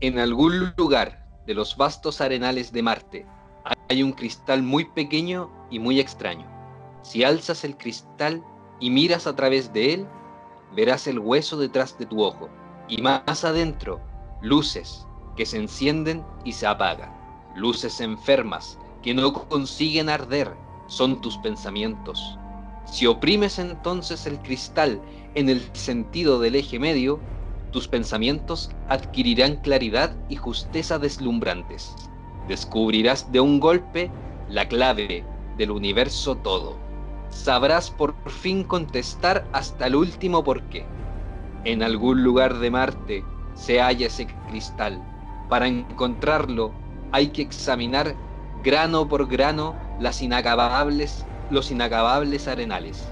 [0.00, 3.26] En algún lugar de los vastos arenales de Marte
[3.88, 6.46] hay un cristal muy pequeño y muy extraño.
[7.02, 8.42] Si alzas el cristal
[8.80, 10.08] y miras a través de él,
[10.74, 12.50] verás el hueso detrás de tu ojo
[12.88, 14.00] y más adentro
[14.42, 17.14] luces que se encienden y se apagan.
[17.54, 20.56] Luces enfermas que no consiguen arder
[20.88, 22.36] son tus pensamientos.
[22.84, 25.00] Si oprimes entonces el cristal
[25.34, 27.20] en el sentido del eje medio,
[27.74, 31.92] tus pensamientos adquirirán claridad y justeza deslumbrantes.
[32.46, 34.12] Descubrirás de un golpe
[34.48, 35.24] la clave
[35.58, 36.76] del universo todo.
[37.30, 40.86] Sabrás por fin contestar hasta el último porqué.
[41.64, 43.24] En algún lugar de Marte
[43.54, 45.02] se halla ese cristal.
[45.48, 46.72] Para encontrarlo
[47.10, 48.14] hay que examinar
[48.62, 53.08] grano por grano las inacabables, los inacabables arenales.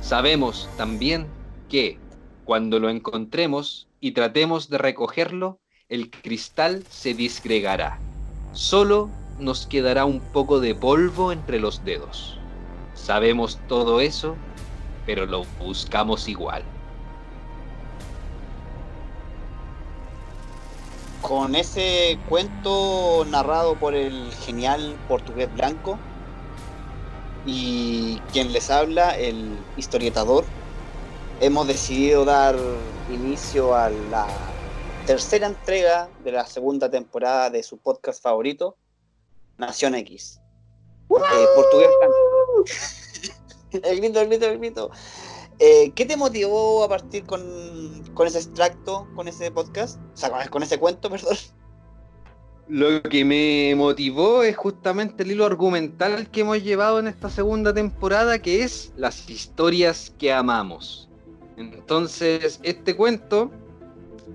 [0.00, 1.26] Sabemos también
[1.68, 1.98] que
[2.44, 7.98] cuando lo encontremos y tratemos de recogerlo, el cristal se disgregará.
[8.52, 12.38] Solo nos quedará un poco de polvo entre los dedos.
[12.94, 14.36] Sabemos todo eso,
[15.06, 16.62] pero lo buscamos igual.
[21.20, 25.98] Con ese cuento narrado por el genial portugués blanco
[27.46, 30.44] y quien les habla, el historietador,
[31.42, 32.56] hemos decidido dar
[33.10, 34.28] inicio a la
[35.06, 38.76] tercera entrega de la segunda temporada de su podcast favorito,
[39.58, 40.40] Nación X.
[41.10, 41.88] Eh, portugués
[43.72, 44.90] el grito, el grito, el grito.
[45.58, 47.42] Eh, ¿Qué te motivó a partir con,
[48.24, 49.98] ese extracto, con ese podcast?
[50.14, 51.36] O sea, con, ese cuento, perdón.
[52.68, 57.74] Lo que me motivó es justamente el hilo argumental que hemos llevado en esta segunda
[57.74, 61.08] temporada, que es las historias que amamos.
[61.56, 63.50] Entonces, este cuento,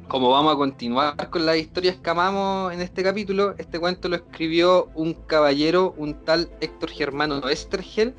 [0.08, 4.16] como vamos a continuar con las historias que amamos en este capítulo, este cuento lo
[4.16, 8.14] escribió un caballero, un tal Héctor Germano Estergel,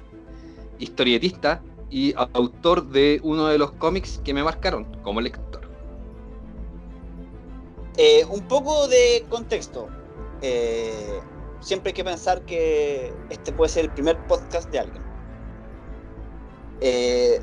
[0.78, 5.62] historietista, y autor de uno de los cómics que me marcaron como lector.
[7.96, 9.88] Eh, un poco de contexto.
[10.42, 11.20] Eh,
[11.60, 15.02] siempre hay que pensar que este puede ser el primer podcast de alguien.
[16.80, 17.40] Eh,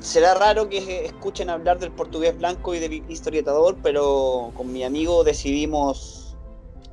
[0.00, 5.24] será raro que escuchen hablar del portugués blanco y del historietador, pero con mi amigo
[5.24, 6.36] decidimos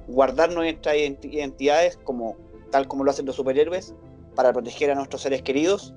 [0.07, 2.35] guardar nuestras identidades como
[2.71, 3.93] tal como lo hacen los superhéroes
[4.35, 5.93] para proteger a nuestros seres queridos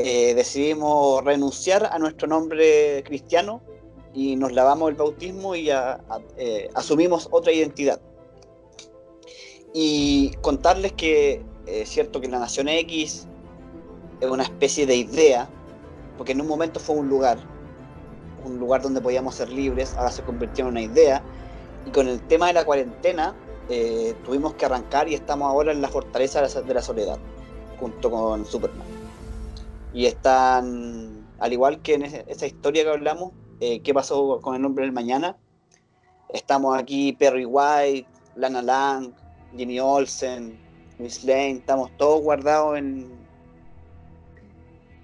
[0.00, 3.60] eh, decidimos renunciar a nuestro nombre cristiano
[4.14, 8.00] y nos lavamos el bautismo y eh, asumimos otra identidad.
[9.74, 13.26] Y contarles que es cierto que la Nación X
[14.20, 15.50] es una especie de idea,
[16.18, 17.38] porque en un momento fue un lugar,
[18.44, 21.22] un lugar donde podíamos ser libres, ahora se convirtió en una idea,
[21.86, 23.34] y con el tema de la cuarentena
[23.70, 27.18] eh, tuvimos que arrancar y estamos ahora en la fortaleza de la soledad,
[27.78, 28.86] junto con Superman.
[29.94, 34.60] Y están, al igual que en esa historia que hablamos, eh, qué pasó con el
[34.60, 35.36] nombre del mañana,
[36.30, 39.12] estamos aquí Perry White, Lana Lang,
[39.56, 40.58] Jimmy Olsen,
[40.98, 43.27] Miss Lane, estamos todos guardados en,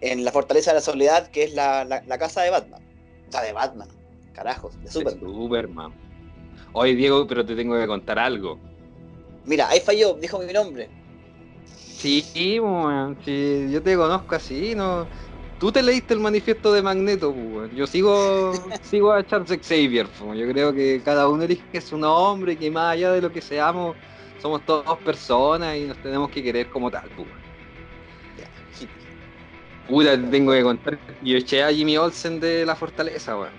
[0.04, 2.82] en la Fortaleza de la Soledad, que es la, casa de Batman.
[3.28, 3.88] O sea, de Batman,
[4.34, 5.20] carajos, de Superman.
[5.20, 5.92] Superman.
[6.72, 8.58] Oye, Diego, pero te tengo que contar algo.
[9.44, 10.88] Mira, ahí falló, dijo mi nombre.
[11.64, 15.06] Sí, sí, yo te conozco así, no.
[15.58, 17.34] Tú te leíste el manifiesto de Magneto,
[17.74, 22.70] yo sigo, sigo a Charles Xavier, yo creo que cada uno elige su nombre, que
[22.70, 23.96] más allá de lo que seamos,
[24.42, 27.43] somos todos personas y nos tenemos que querer como tal, pues.
[29.88, 33.52] Puta, tengo que contar, yo eché a Jimmy Olsen de la fortaleza, weón.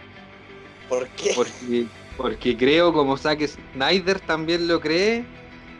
[0.89, 1.33] ¿Por qué?
[1.35, 1.85] Porque,
[2.17, 5.23] porque creo, como Zack Snyder también lo cree,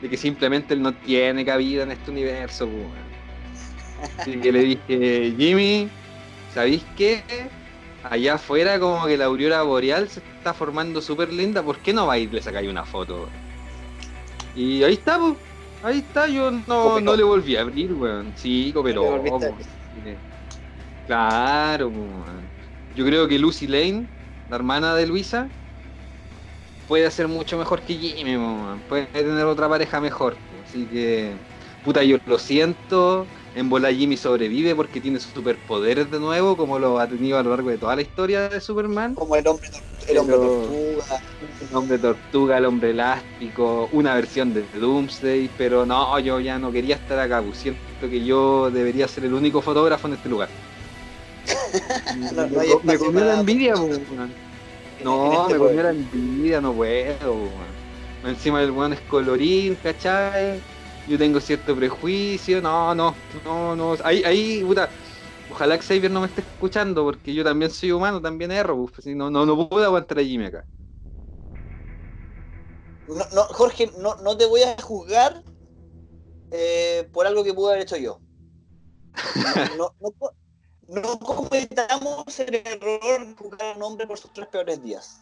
[0.01, 2.69] de que simplemente él no tiene cabida en este universo.
[4.19, 5.89] Así que le dije, Jimmy,
[6.53, 7.23] ¿sabéis qué?
[8.03, 12.05] Allá afuera como que la aurora boreal se está formando súper linda, ¿por qué no
[12.05, 13.27] vais y le sacáis una foto?
[14.55, 15.33] Y ahí está, pues.
[15.83, 18.33] Ahí está, yo no, no le volví a abrir, weón.
[18.35, 19.21] Sí, pero
[21.05, 21.91] Claro,
[22.95, 24.07] Yo creo que Lucy Lane,
[24.49, 25.49] la hermana de Luisa,
[26.87, 28.37] puede hacer mucho mejor que Jimmy,
[28.87, 30.37] puede tener otra pareja mejor.
[30.63, 31.35] Así que,
[31.83, 33.27] puta, yo lo siento.
[33.53, 37.43] En bola Jimmy sobrevive porque tiene sus superpoderes de nuevo, como lo ha tenido a
[37.43, 39.15] lo largo de toda la historia de Superman.
[39.15, 39.67] Como el hombre,
[40.09, 41.21] el hombre tortuga.
[41.61, 46.71] El hombre tortuga, el hombre elástico, una versión de Doomsday, pero no, yo ya no
[46.71, 50.49] quería estar acá, siento que yo debería ser el único fotógrafo en este lugar.
[52.83, 53.99] me, comió la envidia, pues,
[55.03, 55.67] No, este me pueblo.
[55.67, 57.85] comió la envidia, no puedo, weón.
[58.23, 60.61] Encima el weón es colorín, ¿cachai?
[61.07, 63.95] Yo tengo cierto prejuicio, no, no, no, no.
[64.03, 64.89] Ahí, ahí, puta.
[65.51, 69.29] Ojalá Xavier no me esté escuchando, porque yo también soy humano, también erro, pues, no,
[69.29, 70.65] no, no puedo aguantar a Jimmy acá.
[73.07, 75.43] No, no, Jorge, no, no te voy a juzgar
[76.51, 78.19] eh, por algo que pude haber hecho yo.
[79.77, 80.11] No, no,
[80.87, 85.21] no, cometamos el error de juzgar a un hombre por sus tres peores días.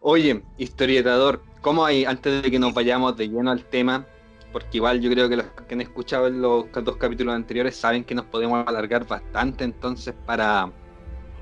[0.00, 4.06] Oye, historietador, ¿cómo hay, antes de que nos vayamos de lleno al tema,
[4.52, 8.14] porque igual yo creo que los que han escuchado los dos capítulos anteriores saben que
[8.14, 10.70] nos podemos alargar bastante, entonces para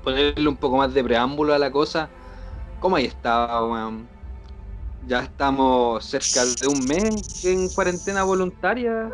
[0.03, 2.09] ponerle un poco más de preámbulo a la cosa,
[2.79, 4.07] ¿cómo hay estado, weón?
[5.07, 9.11] Ya estamos cerca de un mes en cuarentena voluntaria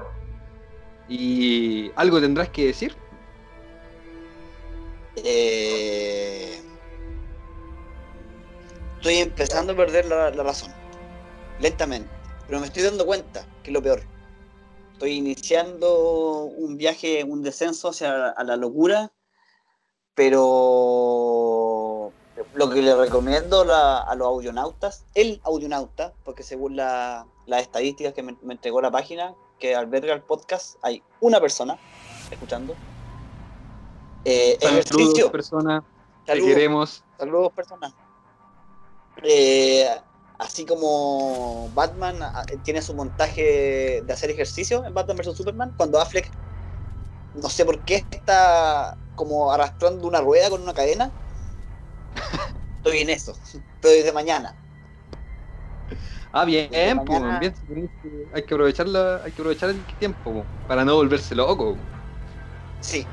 [1.12, 2.96] y algo tendrás que decir.
[5.18, 6.62] Eh,
[8.96, 10.72] estoy empezando a perder la, razón.
[11.60, 12.10] Lentamente.
[12.48, 14.04] Pero me estoy dando cuenta que es lo peor.
[14.94, 19.12] Estoy iniciando un viaje, un descenso hacia la locura.
[20.16, 22.14] Pero
[22.54, 28.24] lo que le recomiendo a los audionautas, el audionauta, porque según la- las estadísticas que
[28.24, 31.78] me, me entregó la página que alberga el podcast, hay una persona
[32.30, 32.76] escuchando.
[34.26, 35.84] Eh, Saludos, personas,
[36.26, 36.50] te Saludos.
[36.50, 37.04] queremos.
[37.18, 37.94] Saludos, personas.
[39.24, 39.88] Eh,
[40.40, 46.02] así como Batman ah, tiene su montaje de hacer ejercicio en Batman vs Superman, cuando
[46.02, 46.30] Affleck,
[47.36, 51.12] no sé por qué, está como arrastrando una rueda con una cadena.
[52.78, 53.34] Estoy en eso.
[53.44, 54.56] Estoy desde mañana.
[56.34, 56.70] Ah, bien,
[57.06, 57.54] pues, bien,
[58.34, 61.76] hay que aprovecharla, hay que aprovechar el tiempo po, para no volverse loco.
[62.80, 63.06] Sí,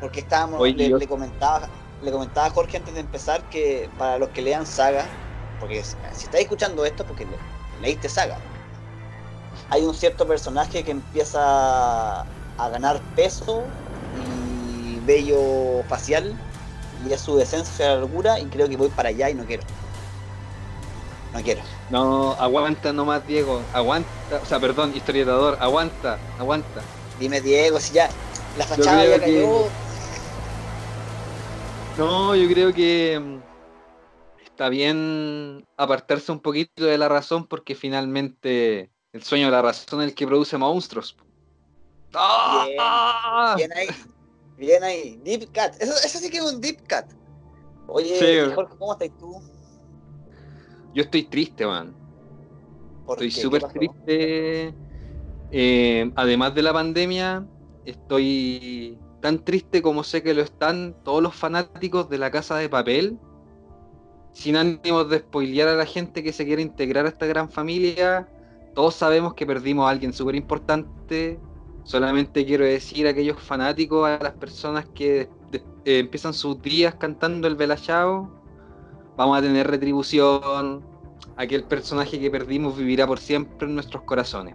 [0.00, 1.68] porque estábamos, Oye, le, yo- le comentaba,
[2.00, 5.04] le comentaba a Jorge antes de empezar que para los que lean Saga,
[5.60, 7.38] porque si estáis escuchando esto, porque le-
[7.80, 8.38] leíste Saga,
[9.68, 13.76] hay un cierto personaje que empieza a ganar peso
[14.10, 16.40] y vello facial,
[17.06, 19.46] y es su descenso hacia la locura, y creo que voy para allá y no
[19.46, 19.64] quiero.
[21.32, 21.62] No quiero.
[21.90, 24.08] No, aguanta nomás, Diego, aguanta,
[24.42, 26.82] o sea, perdón, historiador, aguanta, aguanta.
[27.18, 28.08] Dime, Diego, si ya
[28.56, 29.64] la fachada ya cayó.
[29.64, 29.70] que-
[31.98, 33.38] No, yo creo que mm,
[34.46, 40.00] está bien apartarse un poquito de la razón porque finalmente el sueño de la razón
[40.02, 41.16] es el que produce monstruos.
[42.14, 43.54] ¡Ah!
[43.56, 43.86] Bien ahí.
[44.56, 45.20] Bien ahí.
[45.24, 45.80] Deep Cut.
[45.80, 47.12] Eso, eso sí que es un Deep Cut.
[47.88, 48.54] Oye, Sí.
[48.54, 49.40] Jorge, ¿cómo estás tú?
[50.94, 51.94] Yo estoy triste, man.
[53.04, 54.74] ¿Por Estoy súper triste.
[55.50, 57.46] Eh, además de la pandemia,
[57.84, 62.68] estoy tan triste como sé que lo están todos los fanáticos de la casa de
[62.68, 63.18] papel.
[64.32, 68.28] Sin ánimos de spoilear a la gente que se quiere integrar a esta gran familia,
[68.74, 71.38] todos sabemos que perdimos a alguien súper importante.
[71.84, 77.46] Solamente quiero decir a aquellos fanáticos, a las personas que eh, empiezan sus días cantando
[77.46, 78.43] el Bella Ciao,
[79.16, 80.84] vamos a tener retribución,
[81.36, 84.54] aquel personaje que perdimos vivirá por siempre en nuestros corazones.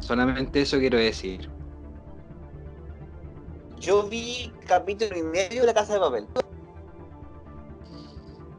[0.00, 1.48] Solamente eso quiero decir.
[3.78, 6.26] Yo vi capítulo y medio de La Casa de Papel.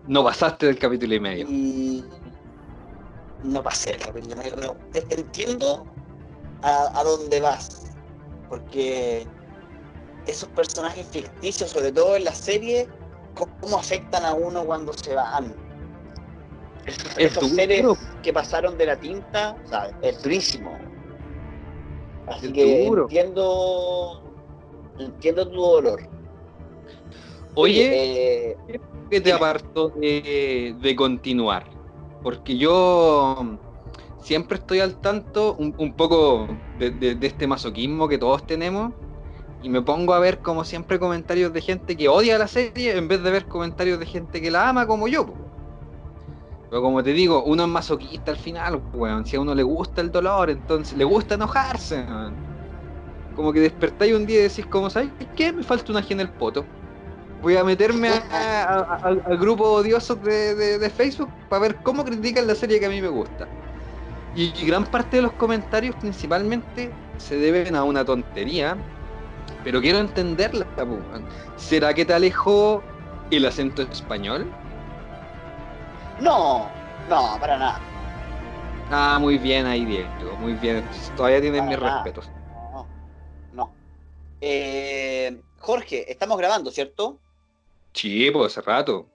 [0.07, 1.47] No pasaste del capítulo y medio.
[1.49, 2.03] Y
[3.43, 5.85] no pasé el capítulo y medio, te- entiendo
[6.61, 7.91] a, a dónde vas.
[8.49, 9.27] Porque
[10.27, 12.87] esos personajes ficticios, sobre todo en la serie,
[13.35, 15.53] cómo afectan a uno cuando se van.
[16.85, 17.55] Esos, Es esos duro.
[17.55, 17.85] seres
[18.21, 20.77] que pasaron de la tinta, o sea, es durísimo.
[22.27, 23.03] Así Es que duro.
[23.03, 24.21] entiendo
[24.99, 25.99] entiendo tu dolor.
[27.55, 28.57] Oye, eh,
[29.09, 29.31] que te dime.
[29.33, 31.65] apartó de, de continuar.
[32.23, 33.57] Porque yo
[34.19, 36.47] siempre estoy al tanto, un, un poco
[36.79, 38.93] de, de- de este masoquismo que todos tenemos.
[39.65, 43.07] Y me pongo a ver, como siempre, comentarios de gente que odia la serie en
[43.07, 45.25] vez de ver comentarios de gente que la ama como yo.
[46.69, 49.25] Pero como te digo, uno es masoquista al final, weón.
[49.25, 52.05] Si a uno le gusta el dolor, entonces le gusta enojarse.
[53.35, 55.51] Como que despertáis un día y decís, como, ¿sabes qué?
[55.51, 56.63] Me falta una en el poto.
[57.41, 62.53] Voy a meterme al grupo odioso de, de- de Facebook para ver cómo critican la
[62.53, 63.47] serie que a mí me gusta.
[64.35, 68.77] Y gran parte de los comentarios principalmente se deben a una tontería,
[69.63, 70.65] pero quiero entenderla.
[71.57, 72.83] ¿Será que te alejó
[73.31, 74.51] el acento español?
[76.21, 76.69] no,
[77.09, 77.79] no, para nada.
[78.91, 80.77] Ah, muy bien ahí, Diego, muy bien.
[80.77, 82.03] Entonces, todavía tienes Para mis nada.
[82.03, 82.29] respetos.
[82.71, 82.87] No,
[83.53, 83.73] no.
[84.41, 87.19] Eh, Jorge, estamos grabando, ¿cierto?
[87.93, 89.07] Sí, pues hace rato.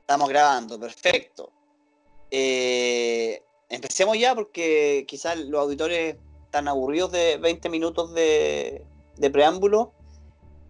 [0.00, 1.50] Estamos grabando, perfecto.
[2.30, 8.84] Eh, empecemos ya porque quizás los auditores están aburridos de 20 minutos de,
[9.30, 9.92] preámbulo.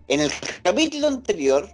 [0.08, 0.30] En el
[0.62, 1.68] capítulo anterior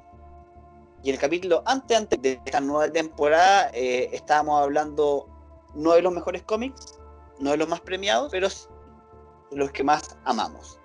[1.02, 5.28] y el capítulo antes, antes de esta nueva temporada eh, estábamos hablando
[5.74, 6.98] no de los mejores cómics,
[7.38, 10.78] no de los más premiados, pero de los que más amamos.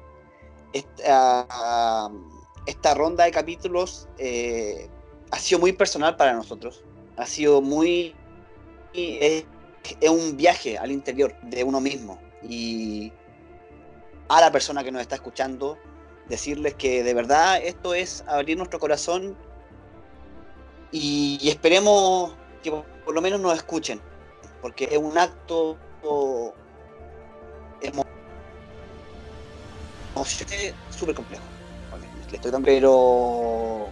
[0.72, 2.10] Esta,
[2.66, 4.90] esta ronda de capítulos eh,
[5.32, 6.84] ha sido muy personal para nosotros.
[7.18, 8.16] Ha sido muy...
[8.94, 9.46] Es,
[10.10, 12.20] un viaje al interior de uno mismo.
[12.42, 13.12] Y
[14.28, 15.78] a la persona que nos está escuchando,
[16.28, 19.36] decirles que de verdad esto es abrir nuestro corazón
[20.92, 24.00] y, esperemos que por lo menos nos escuchen,
[24.62, 25.78] porque es un acto
[30.92, 31.44] súper complejo.
[32.64, 33.88] Pero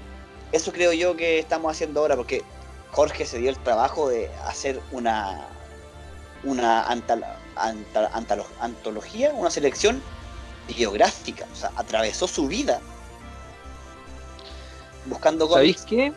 [0.52, 2.44] eso creo yo que estamos haciendo ahora, porque
[2.92, 5.48] Jorge se dio el trabajo de hacer una
[6.44, 6.88] una
[8.60, 10.02] antología, una selección
[10.68, 12.80] biográfica, o sea, atravesó su vida
[15.06, 16.14] buscando ¿Sabéis qué?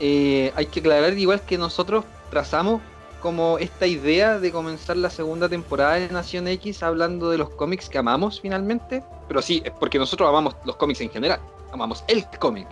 [0.00, 2.80] Eh, hay que aclarar igual que nosotros trazamos
[3.20, 7.88] como esta idea de comenzar la segunda temporada de Nación X hablando de los cómics
[7.88, 9.04] que amamos finalmente.
[9.28, 11.40] Pero sí, es porque nosotros amamos los cómics en general,
[11.72, 12.66] amamos el cómic.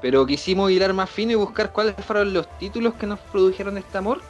[0.00, 3.98] Pero quisimos hilar más fino y buscar cuáles fueron los títulos que nos produjeron este
[3.98, 4.22] amor.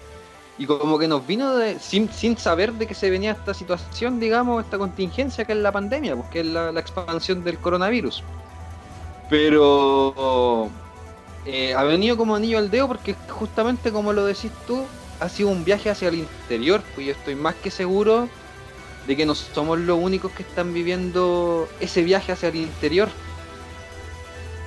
[0.58, 4.18] Y como que nos vino de, sin, sin saber de que se venía esta situación,
[4.18, 8.22] digamos, esta contingencia que es la pandemia, porque pues, es la, expansión del coronavirus.
[9.28, 10.70] Pero
[11.44, 14.84] eh, ha venido como anillo al dedo porque justamente como lo decís tú,
[15.20, 18.28] ha sido un viaje hacia el interior, pues yo estoy más que seguro
[19.06, 23.08] de que no somos los únicos que están viviendo ese viaje hacia el interior.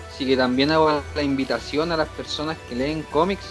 [0.09, 3.45] Así que también hago la invitación a las personas que leen cómics,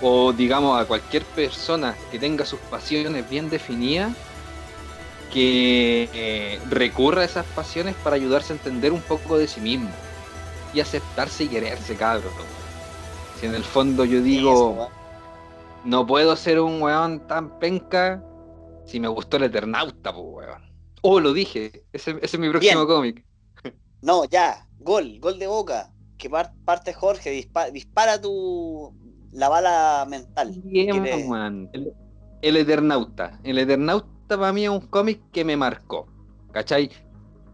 [0.00, 4.12] o digamos a cualquier persona que tenga sus pasiones bien definidas,
[5.32, 9.90] que eh, recurra a esas pasiones para ayudarse a entender un poco de sí mismo
[10.72, 12.32] y aceptarse y quererse, cabrón.
[13.40, 14.90] Si en el fondo yo digo,
[15.84, 18.22] no puedo ser un weón tan penca
[18.86, 20.62] si me gustó el Eternauta, pues weón.
[21.02, 23.24] Oh, lo dije, ese, es mi próximo cómic.
[24.02, 25.92] No, ya, gol, gol de boca.
[26.18, 27.30] Que parte Jorge,
[27.72, 28.94] dispara, tu
[29.36, 30.52] la bala mental.
[30.64, 31.70] Bien, man.
[32.40, 33.38] El, Eternauta.
[33.44, 36.06] El Eternauta para mí es un cómic que me marcó.
[36.52, 36.90] ¿Cachai?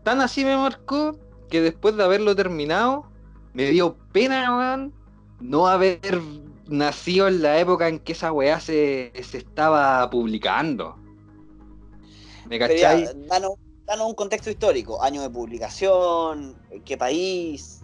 [0.04, 1.18] Tan así me marcó
[1.50, 3.04] que después de haberlo terminado,
[3.52, 4.94] me dio pena, weón,
[5.40, 6.20] no haber
[6.68, 10.96] nacido en la época en que esa weá se, estaba publicando.
[12.48, 13.08] ¿Me cachai?
[13.26, 17.81] danos, un contexto histórico, año de publicación, qué país.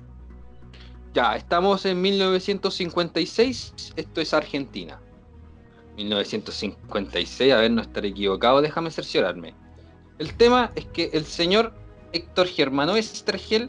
[1.18, 5.00] Ya, estamos en 1956, esto es Argentina.
[5.96, 9.52] 1956, a ver, no estar equivocado, déjame cerciorarme.
[10.20, 11.75] El tema es que el señor
[12.12, 13.68] Héctor Germano Estergel,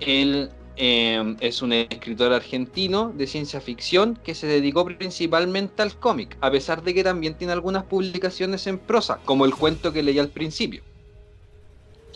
[0.00, 0.50] él
[0.82, 6.50] Em, es un escritor argentino de ciencia ficción que se dedicó principalmente al cómic, a
[6.50, 10.30] pesar de que también tiene algunas publicaciones en prosa, como el cuento que leí al
[10.30, 10.82] principio.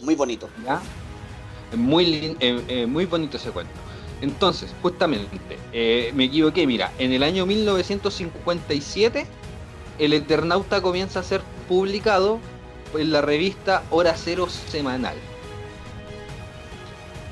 [0.01, 0.49] Muy bonito.
[0.65, 0.81] ¿Ya?
[1.77, 3.84] Muy, eh, eh, muy bonito ese cuento.
[4.25, 9.27] Entonces, justamente, eh, me equivoqué, mira, en el año 1957,
[9.99, 12.41] El Eternauta comienza a ser publicado
[12.99, 15.15] en la revista Hora Cero Semanal.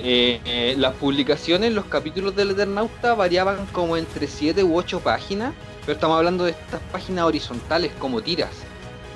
[0.01, 5.55] Eh, eh, las publicaciones, los capítulos del Eternauta variaban como entre 7 u 8 páginas,
[5.87, 8.51] pero estamos hablando de estas páginas horizontales como tiras,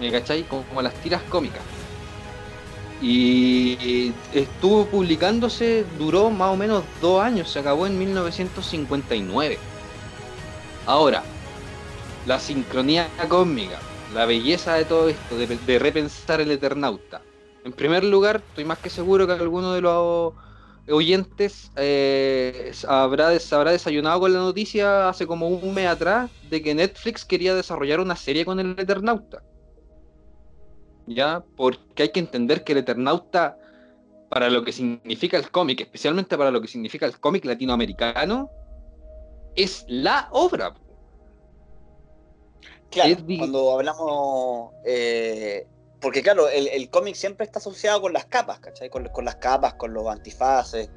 [0.00, 0.44] ¿me cachai?
[0.44, 1.60] Como, las tiras cómicas.
[3.02, 9.58] Y estuvo publicándose, duró más o menos dos años, se acabó en 1959.
[10.86, 11.22] Ahora,
[12.26, 13.78] la sincronía cósmica,
[14.14, 17.22] la belleza de todo esto, de, repensar el Eternauta.
[17.64, 20.32] En primer lugar, estoy más que seguro que alguno de los
[20.88, 27.24] oyentes eh, habrá, desayunado con la noticia hace como un mes atrás de que Netflix
[27.24, 29.42] quería desarrollar una serie con el Eternauta.
[31.06, 31.44] ¿Ya?
[31.56, 33.58] Porque hay que entender que el Eternauta,
[34.28, 38.50] para lo que significa el cómic, especialmente para lo que significa el cómic latinoamericano,
[39.54, 40.74] es la obra.
[42.90, 45.66] Claro, cuando hablamos eh,
[46.00, 48.90] porque claro, el, cómic siempre está asociado con las capas, ¿cachai?
[48.90, 50.90] Con, las capas, con los antifaces,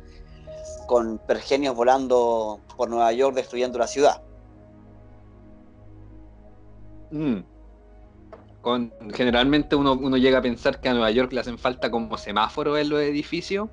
[0.87, 4.21] con pergenios volando por Nueva York destruyendo la ciudad.
[7.11, 7.39] Mm.
[9.13, 12.79] Generalmente uno, uno, llega a pensar que a Nueva York le hacen falta como semáforos
[12.79, 13.69] en los edificios.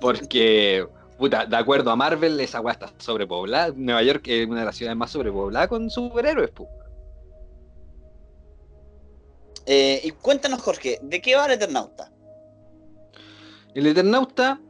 [0.00, 0.86] Porque,
[1.22, 3.72] Puta, de acuerdo a Marvel, esa weá está sobrepoblada.
[3.76, 6.66] Nueva York es una de las ciudades más sobrepobladas con superhéroes, pu.
[9.66, 12.10] Eh, y cuéntanos, Jorge, ¿de qué va el Eternauta?
[13.74, 14.60] El Eternauta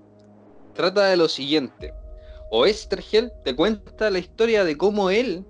[0.75, 1.95] trata de lo siguiente.
[2.51, 5.47] Oestergel te cuenta la historia de cómo él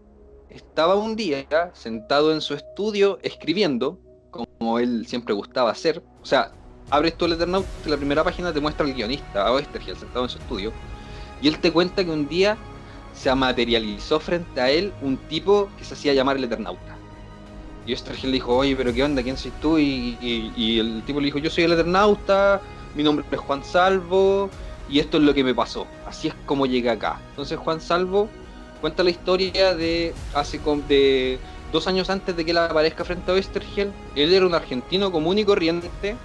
[0.54, 3.98] estaba un día sentado en su estudio escribiendo,
[4.30, 6.02] como él siempre gustaba hacer.
[6.22, 6.52] O sea,
[6.90, 10.24] abres tú el Eternauta y la primera página te muestra al guionista, a Oestergel, sentado
[10.24, 10.72] en su estudio.
[11.40, 12.56] Y él te cuenta que un día
[13.14, 16.96] se materializó frente a él un tipo que se hacía llamar el Eternauta.
[17.86, 19.22] Y Oestergel le dijo, oye, pero ¿qué onda?
[19.22, 19.78] ¿Quién soy tú?
[19.78, 22.60] Y, y el tipo le dijo, yo soy el Eternauta,
[22.94, 24.50] mi nombre es Juan Salvo,
[24.88, 25.86] y esto es lo que me pasó.
[26.06, 27.20] Así es como llegué acá.
[27.30, 28.28] Entonces Juan Salvo
[28.82, 31.38] cuenta la historia de hace de
[31.70, 33.92] dos años antes de que él aparezca frente a Westergel.
[34.16, 36.16] Él era un argentino común y corriente.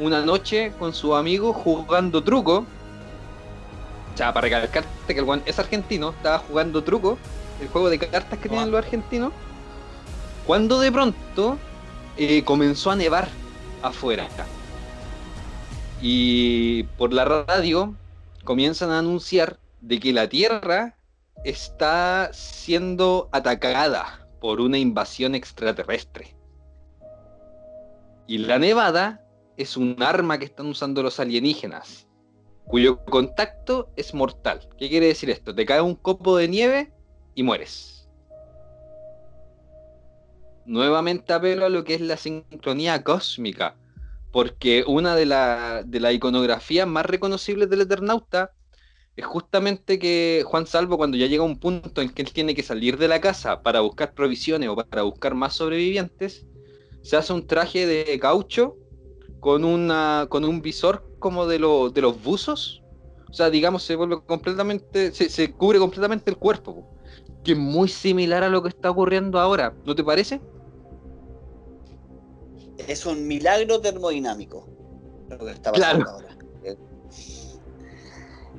[0.00, 2.66] Una noche con su amigo jugando truco.
[4.12, 7.16] O sea, para recalcarte que el Juan es argentino, estaba jugando truco,
[7.62, 9.32] el juego de cartas que tienen los argentinos.
[10.46, 11.58] Cuando de pronto
[12.16, 13.28] eh, comenzó a nevar
[13.82, 14.26] afuera.
[16.02, 17.94] Y por la radio
[18.42, 20.97] comienzan a anunciar de que la Tierra
[21.44, 26.36] está siendo atacada por una invasión extraterrestre.
[28.26, 29.24] Y la nevada
[29.56, 32.06] es un arma que están usando los alienígenas,
[32.64, 34.68] cuyo contacto es mortal.
[34.78, 35.54] ¿Qué quiere decir esto?
[35.54, 36.92] Te cae un copo de nieve
[37.34, 38.08] y mueres.
[40.66, 43.74] Nuevamente apelo a lo que es la sincronía cósmica
[44.32, 48.52] porque una de las de la iconografías más reconocibles del Eternauta
[49.18, 52.54] es justamente que Juan Salvo cuando ya llega a un punto en que él tiene
[52.54, 56.46] que salir de la casa para buscar provisiones o para buscar más sobrevivientes,
[57.02, 58.76] se hace un traje de caucho
[59.40, 62.84] con, una, con un visor como de, de los buzos.
[63.28, 66.88] O sea, digamos, se vuelve completamente, se, se cubre completamente el cuerpo,
[67.42, 70.40] que es muy similar a lo que está ocurriendo ahora, ¿no te parece?
[72.86, 74.68] es un milagro termodinámico
[75.28, 76.37] lo que está pasando ahora.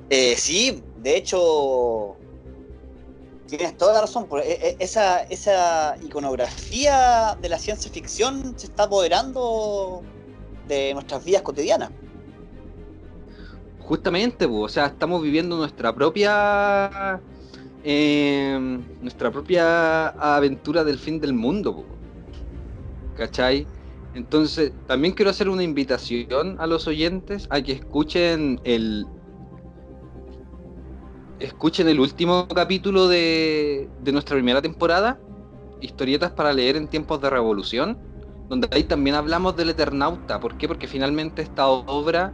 [0.10, 2.16] Eh, sí, de hecho,
[3.48, 4.28] tienes toda la razón.
[4.44, 10.02] E, e, esa, esa iconografía de la ciencia ficción se está apoderando
[10.68, 11.92] de nuestras vidas cotidianas.
[13.80, 17.22] Justamente, o sea, estamos viviendo nuestra propia
[17.84, 21.86] eh, nuestra propia aventura del fin del mundo,
[23.16, 23.66] ¿cachai?
[24.14, 29.06] Entonces, también quiero hacer una invitación a los oyentes a que escuchen el
[31.40, 35.20] escuchen el último capítulo de, de nuestra primera temporada,
[35.82, 37.98] Historietas para leer en tiempos de revolución,
[38.50, 40.40] donde ahí también hablamos del Eternauta.
[40.40, 40.68] ¿Por qué?
[40.68, 42.34] Porque finalmente esta obra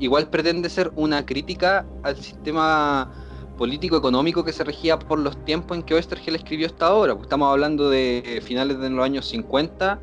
[0.00, 3.12] igual pretende ser una crítica al sistema
[3.56, 7.16] político-económico que se regía por los tiempos en que Oestergel escribió esta obra.
[7.20, 10.00] Estamos hablando de finales de los años 50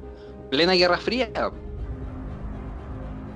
[0.49, 1.29] plena Guerra Fría.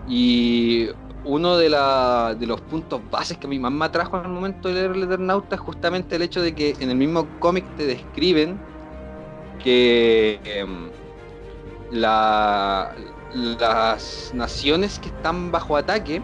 [0.07, 0.87] Y
[1.25, 5.55] uno de, los puntos bases que mi mamá trajo al momento de leer el Eternauta
[5.55, 8.59] es justamente el hecho de que en el mismo cómic te describen
[9.63, 10.89] que em,
[11.91, 12.91] las
[14.33, 16.21] naciones que están bajo ataque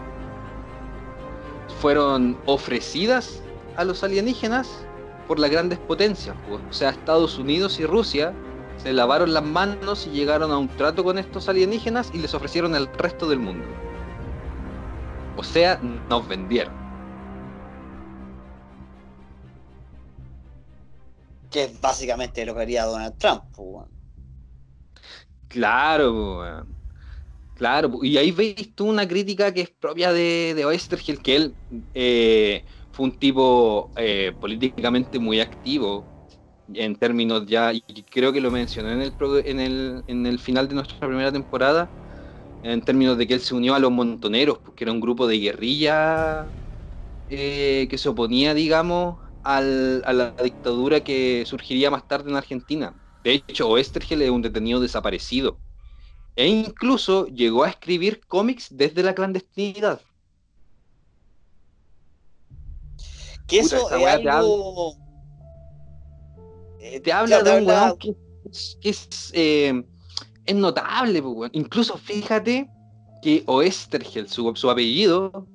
[1.80, 3.42] fueron ofrecidas
[3.76, 4.84] a los alienígenas
[5.26, 8.34] por las grandes potencias, o sea, Estados Unidos y Rusia
[8.76, 12.74] se lavaron las manos y llegaron a un trato con estos alienígenas y les ofrecieron
[12.74, 13.66] el resto del mundo.
[15.36, 16.74] O sea, nos vendieron.
[21.50, 23.42] Que es básicamente lo que haría Donald Trump.
[25.48, 26.66] Claro,
[27.54, 27.90] claro.
[28.02, 31.56] Y ahí veis tú una crítica que es propia de, de Oestergel, que él
[31.94, 36.08] eh, fue un tipo eh, políticamente muy activo
[36.72, 39.14] en términos ya, y creo que lo mencioné en el,
[39.44, 41.92] en el, en el final de nuestra primera temporada,
[42.62, 45.38] en términos de que él se unió a los montoneros, porque era un grupo de
[45.38, 46.52] guerrilla
[47.28, 52.94] eh, que se oponía, digamos, al, a la dictadura que surgiría más tarde en Argentina.
[53.24, 55.58] De hecho, Oestergel es un detenido desaparecido.
[56.36, 60.00] E incluso llegó a escribir cómics desde la clandestinidad.
[63.46, 64.94] Que eso es algo
[66.80, 68.16] eh, te habla de un weón que,
[68.82, 69.84] es, eh,
[70.50, 72.68] es, notable, incluso fíjate
[73.22, 75.46] que Oestergel, su, apellido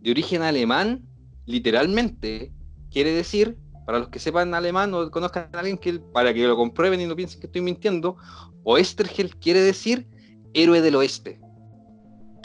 [0.00, 1.02] de origen alemán,
[1.46, 2.52] literalmente
[2.90, 6.56] quiere decir, para los que sepan alemán o conozcan a alguien que para que lo
[6.56, 8.16] comprueben y no piensen que estoy mintiendo,
[8.64, 10.08] Oestergel quiere decir
[10.54, 11.40] héroe del oeste.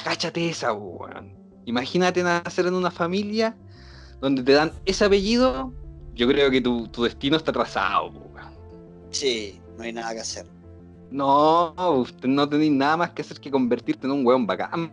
[0.04, 1.38] Cáchate esa, weón.
[1.66, 3.56] Imagínate nacer en una familia
[4.22, 5.74] donde te dan ese apellido,
[6.14, 8.12] yo creo que tu, destino está trazado.
[9.12, 10.46] Sí, no hay nada que hacer.
[11.12, 14.92] No, usted no tenéis nada más que hacer que convertirte en un weón bacán.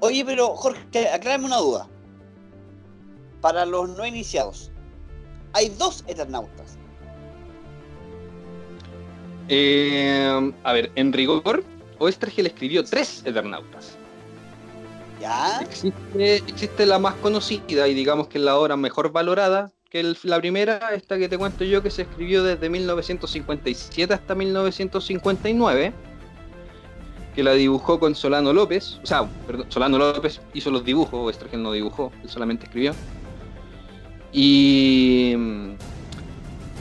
[0.00, 1.88] Oye, pero Jorge, aclárame una duda.
[3.40, 4.72] Para los no iniciados,
[5.52, 6.78] hay dos Eternautas.
[9.48, 11.62] Eh, a ver, en rigor,
[11.98, 13.96] Oestergel escribió tres Eternautas.
[15.20, 15.60] ¿Ya?
[15.60, 20.78] Existe, existe la más conocida y digamos que es la obra mejor valorada, la primera,
[20.92, 25.92] esta que te cuento yo, que se escribió desde 1957 hasta 1959,
[27.34, 31.62] que la dibujó con Solano López, o sea, perdón, Solano López hizo los dibujos, Oestergel
[31.62, 32.92] no dibujó, él solamente escribió.
[34.32, 35.70] Y mm,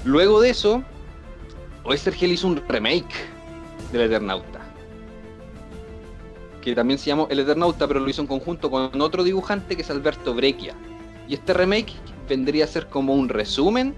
[0.05, 0.83] luego de eso,
[1.83, 3.13] Oestergel hizo un remake
[3.91, 4.59] del Eternauta.
[6.61, 9.83] Que también se llamó El Eternauta, pero lo hizo en conjunto con otro dibujante que
[9.83, 10.73] es Alberto Breccia.
[11.27, 11.93] Y este remake
[12.27, 13.95] vendría a ser como un resumen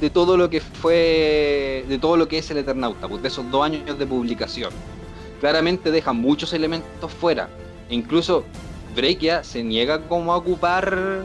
[0.00, 3.50] de todo lo que fue, de todo lo que es el Eternauta, pues de esos
[3.50, 4.72] dos años de publicación.
[5.40, 7.48] Claramente deja muchos elementos fuera.
[7.88, 8.44] E incluso
[8.94, 11.24] Breccia se niega como a ocupar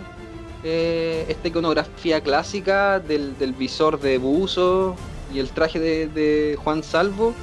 [0.63, 4.95] eh, esta iconografía clásica del, del visor de buzo
[5.33, 7.33] y el traje de, Juan Salvo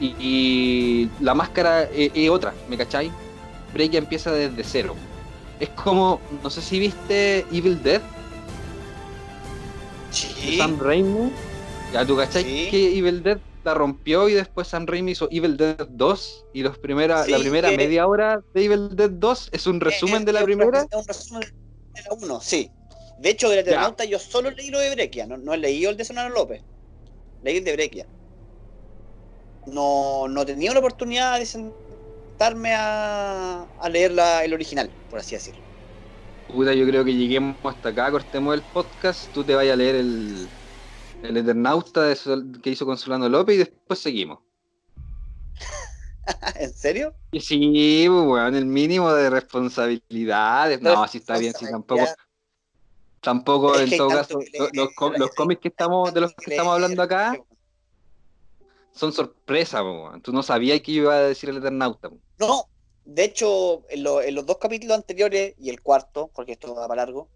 [0.00, 3.12] y, la máscara es, otra, ¿me cacháis?
[3.72, 4.96] Breakia empieza desde cero.
[5.60, 8.02] Es como, no sé si viste Evil Dead.
[10.12, 10.58] Sí.
[10.58, 11.30] Sam Raimi.
[11.92, 15.86] Ya, ¿tú cacháis que Evil Dead la rompió y después Sam Raimi hizo Evil Dead
[15.88, 20.24] 2 y los primera, la primera media hora de Evil Dead 2 es un resumen
[20.24, 20.86] de la primera.
[20.90, 21.42] Es un resumen
[21.94, 22.70] de la 1, sí.
[23.18, 25.96] De hecho, de Eternauta yo solo leí lo de Brekia, no, no he leído el
[25.96, 26.62] de Sonaro López
[27.42, 28.06] leí de Brequia.
[29.66, 34.12] No, no tenía la oportunidad de sentarme a, a leer
[34.44, 35.71] el original, por así decirlo.
[36.46, 39.94] Puta, yo creo que lleguemos hasta acá, cortemos el podcast, tú te vayas a leer
[39.96, 40.48] el,
[41.22, 42.14] el Eternauta
[42.62, 44.40] que hizo Consolano López y después seguimos.
[46.56, 47.14] ¿En serio?
[47.40, 50.80] Sí, bueno, pues, el mínimo de responsabilidades.
[50.80, 52.04] No, si está bien, si tampoco.
[53.20, 54.40] Tampoco, en todo caso,
[54.72, 54.88] los,
[55.36, 57.38] cómics que estamos, de los que estamos hablando acá
[58.90, 59.80] son sorpresa,
[60.22, 62.10] tú no sabías que iba a decir el Eternauta.
[62.40, 62.64] No,
[63.04, 67.28] de hecho, en, los dos capítulos anteriores y el cuarto, porque esto va para largo,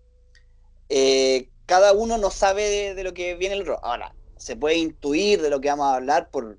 [0.89, 3.85] eh, cada uno no sabe de, lo que viene el otro.
[3.85, 6.59] Ahora, se puede intuir de lo que vamos a hablar por,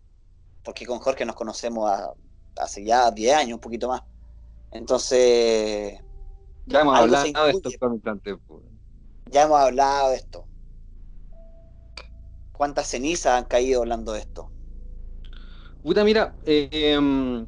[0.64, 1.90] porque con Jorge nos conocemos
[2.58, 4.04] hace ya 10 años, un poquito más.
[4.72, 6.00] Entonces.
[6.66, 8.36] Ya hemos hablado de cómics antes.
[9.28, 10.46] Ya hemos hablado de esto.
[12.52, 14.52] ¿Cuántas cenizas han caído hablando de esto?
[15.84, 17.48] Puta, mira, eh, em,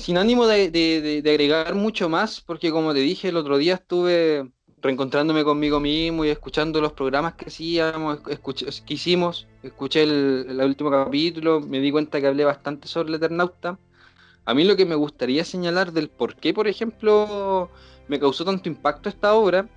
[0.00, 4.50] sin ánimo de, agregar mucho más, porque como te dije el otro día estuve
[4.82, 11.60] reencontrándome conmigo mismo y escuchando los programas que hacíamos, que hicimos, escuché el, último capítulo,
[11.60, 13.78] me di cuenta que hablé bastante sobre el Eternauta.
[14.46, 17.70] A mí lo que me gustaría señalar del por qué, por ejemplo,
[18.08, 19.68] me causó tanto impacto esta obra,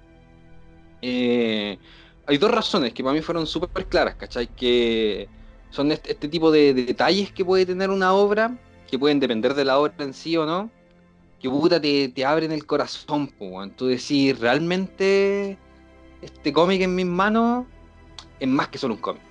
[1.02, 1.78] eh,
[2.26, 4.48] hay dos razones que para mí fueron súper claras, ¿cachai?
[4.48, 5.28] Que
[5.70, 8.58] son este tipo de, detalles que puede tener una obra,
[8.94, 10.70] que pueden depender de la obra en sí o no,
[11.42, 15.58] que puta te, te abren el corazón, pues, tú decís, realmente
[16.22, 17.66] este cómic en mis manos
[18.40, 19.24] es más que solo un cómic.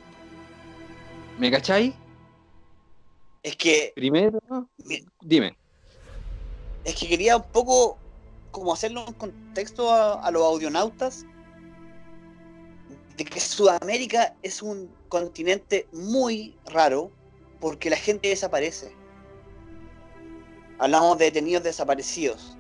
[1.39, 1.95] ¿Me cachai?
[3.45, 3.93] Es que.
[3.95, 4.41] Primero,
[5.21, 5.57] dime.
[6.83, 7.99] Es que quería un poco
[8.51, 11.25] como hacerlo un contexto a los audionautas
[13.17, 17.13] de que Sudamérica es un continente muy raro
[17.61, 19.02] porque la gente desaparece.
[20.83, 22.59] Hablamos de detenidos desaparecidos.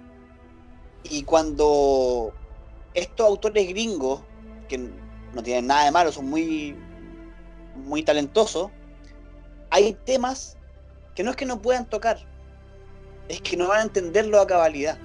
[1.03, 2.33] Y cuando
[2.95, 4.23] estos autores gringos,
[4.69, 6.77] que no tienen nada de malo, son muy,
[7.75, 8.71] muy talentosos,
[9.71, 10.57] hay temas
[11.17, 12.25] que no es que no puedan tocar,
[13.27, 14.99] es que no van a entenderlo a cabalidad.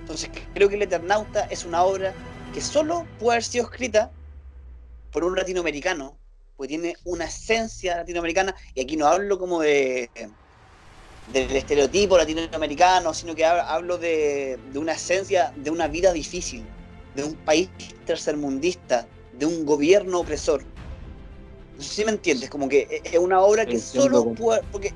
[0.00, 2.14] Entonces creo que El Eternauta es una obra
[2.54, 4.10] que solo puede haber sido escrita
[5.12, 6.16] por un latinoamericano,
[6.56, 10.10] pues tiene una esencia latinoamericana, y aquí no hablo como de
[11.32, 16.64] del estereotipo latinoamericano, sino que hablo de, una esencia de una vida difícil,
[17.14, 17.68] de un país
[18.06, 19.06] tercermundista,
[19.38, 20.62] de un gobierno opresor.
[21.76, 24.92] No sé si me entiendes, como que es una obra que solo puede, porque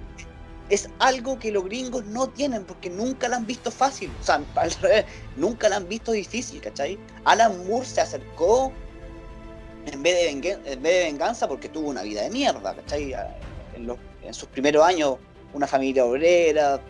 [0.69, 4.43] es algo que los gringos no tienen, porque nunca la han visto fácil, o sea,
[4.57, 5.05] al revés,
[5.37, 6.99] nunca la han visto difícil, ¿cachai?
[7.25, 8.73] Alan Moore se acercó
[9.87, 13.15] en vez, de en vez de venganza porque tuvo una vida de mierda, ¿cachai?
[13.75, 15.17] En, sus primeros años,
[15.53, 16.81] una familia obrera,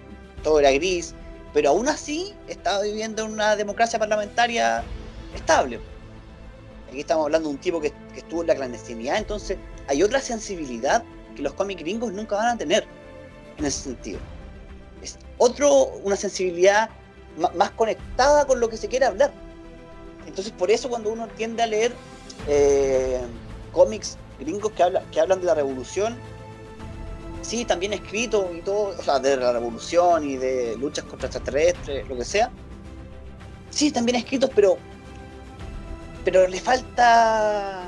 [0.43, 1.15] todo era gris,
[1.53, 4.83] pero aún así estaba viviendo en una democracia parlamentaria
[5.35, 5.81] estable.
[6.89, 11.03] Aquí estamos hablando de un tipo que, estuvo en la clandestinidad, entonces hay otra sensibilidad
[11.35, 12.87] que los cómics gringos nunca van a tener
[13.59, 14.19] en ese sentido.
[15.03, 16.91] Es otro, una sensibilidad
[17.55, 19.33] más conectada con lo que se quiere hablar.
[20.27, 21.93] Entonces por eso cuando uno tiende a leer
[22.47, 23.21] eh,
[23.73, 26.17] cómics gringos que, habla, que hablan de la revolución,
[27.43, 32.09] sí, también escrito y todo, o sea, de la revolución y de luchas contra extraterrestres,
[32.09, 32.51] lo que sea.
[33.71, 34.79] Sí, también escritos, pero
[36.25, 37.83] pero le falta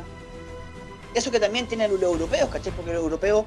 [1.14, 2.73] eso que también tienen los europeos, ¿cachai?
[2.73, 3.45] Porque los europeos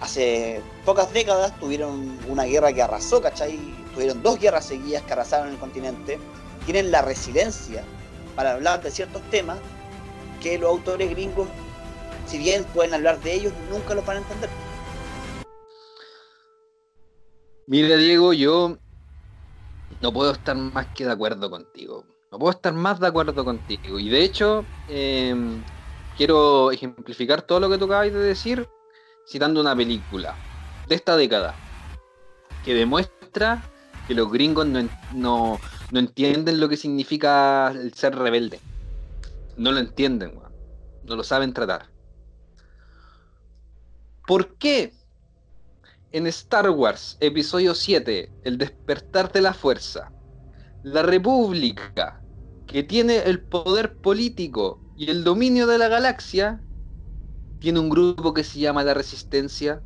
[0.00, 3.58] hace pocas décadas tuvieron una guerra que arrasó, ¿cachai?
[3.94, 6.18] Tuvieron dos guerras seguidas que arrasaron el continente.
[6.64, 7.84] Tienen la resiliencia
[8.34, 9.58] para hablar de ciertos temas
[10.40, 11.46] que los autores gringos,
[12.26, 14.50] si bien pueden hablar de ellos, nunca los van a entender.
[17.66, 18.76] Mira, Diego, yo
[20.00, 22.04] no puedo estar más que de acuerdo contigo.
[22.30, 23.98] No puedo estar más de acuerdo contigo.
[23.98, 25.62] Y de hecho, em,
[26.16, 28.68] quiero ejemplificar todo lo que tú acabas de decir
[29.28, 30.34] citando una película
[30.88, 31.54] de esta década
[32.64, 33.62] que demuestra
[34.06, 34.66] que los gringos
[35.14, 35.60] no,
[35.92, 38.60] entienden lo que significa el ser rebelde.
[39.56, 40.40] No lo entienden,
[41.04, 41.86] no lo saben tratar.
[44.26, 44.92] ¿Por qué
[46.12, 50.12] en Star Wars, episodio 7, El despertar de la fuerza,
[50.82, 52.22] la República
[52.66, 56.62] que tiene el poder político y el dominio de la galaxia,
[57.60, 59.82] tiene un grupo que se llama La Resistencia.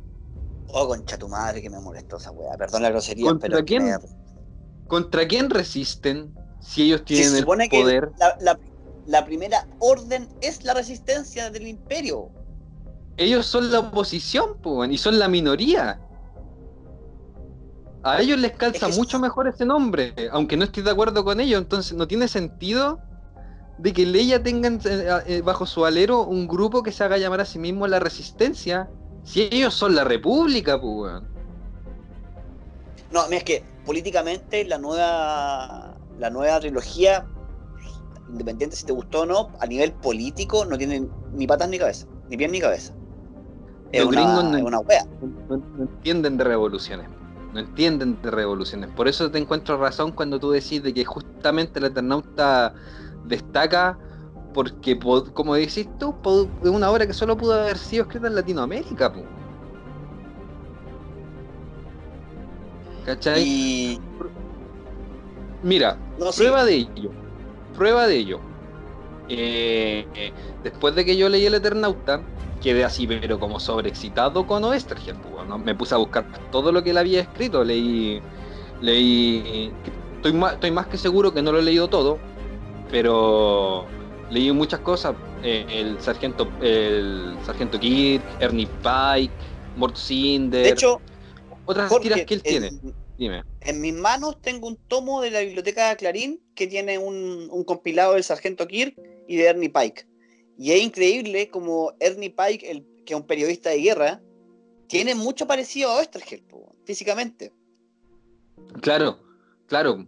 [0.67, 2.57] Oh, concha tu madre que me molestó esa weá.
[2.57, 3.65] Perdón la grosería, ¿Contra pero.
[3.65, 3.97] Quién,
[4.87, 8.11] ¿Contra quién resisten si ellos tienen el poder?
[8.17, 8.57] Que
[9.05, 12.29] la, primera orden es la resistencia del imperio.
[13.15, 16.01] Ellos son la oposición, pues, y son la minoría.
[18.07, 21.61] A ellos les calza mucho mejor ese nombre, aunque no estoy de acuerdo con ellos,
[21.61, 22.99] entonces no tiene sentido
[23.77, 27.41] de que Leia tenga eh, eh, bajo su alero un grupo que se haga llamar
[27.41, 28.89] a sí mismo la Resistencia,
[29.25, 31.21] si ellos son la República, pues.
[33.11, 37.27] No, es que políticamente la nueva la nueva trilogía,
[38.29, 42.07] independiente si te gustó o no, a nivel político no tiene ni patas ni cabeza,
[42.29, 42.93] ni pies ni cabeza.
[43.91, 44.81] Es Los una, no, una
[45.49, 47.16] no entienden de revoluciones
[47.53, 48.89] no entienden de revoluciones.
[48.91, 52.73] Por eso te encuentro razón cuando tú decís de que justamente el Eternauta
[53.25, 53.97] destaca
[54.53, 54.97] porque,
[55.33, 56.15] como decís tú,
[56.63, 59.13] es una obra que solo pudo haber sido escrita en Latinoamérica.
[63.05, 63.99] ¿Cachai?
[65.61, 65.97] Mira,
[66.35, 67.11] prueba de ello.
[67.75, 68.39] Prueba de ello.
[69.29, 70.33] Eh,
[70.63, 72.21] después de que yo leí el Eternauta,
[72.61, 75.15] quedé así, pero como sobreexcitado con Oestergel.
[75.15, 75.57] Pues, ¿no?
[75.57, 77.63] Me puse a buscar todo lo que él había escrito.
[77.63, 78.21] Leí.
[78.81, 79.71] Leí.
[80.15, 82.17] Estoy más, estoy más que seguro que no lo he leído todo,
[82.89, 83.85] pero
[84.29, 85.15] leí muchas cosas.
[85.43, 89.33] Eh, el sargento el sargento Kidd, Ernie Pike,
[89.75, 90.63] Mort Cinder.
[90.63, 90.99] De hecho,
[91.65, 92.71] otras tiras que él tiene.
[93.17, 93.43] Dime.
[93.61, 97.63] En mis manos tengo un tomo de la biblioteca de Clarín que tiene un, un
[97.63, 98.95] compilado del sargento Kirk
[99.27, 100.05] y de Ernie Pike.
[100.57, 104.21] Y es increíble como Ernie Pike, el, que es un periodista de guerra,
[104.87, 106.43] tiene mucho parecido a Oestergel,
[106.85, 107.53] físicamente.
[108.81, 109.19] Claro,
[109.67, 110.07] claro,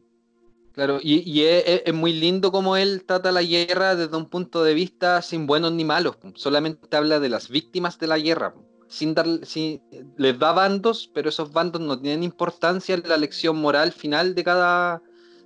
[0.73, 0.99] claro.
[1.01, 5.45] Y, es, muy lindo como él trata la guerra desde un punto de vista sin
[5.45, 6.17] buenos ni malos.
[6.35, 8.55] Solamente habla de las víctimas de la guerra.
[8.87, 9.83] Sin dar, sin,
[10.17, 14.43] les da bandos, pero esos bandos no tienen importancia en la lección moral final de
[14.43, 15.03] cada,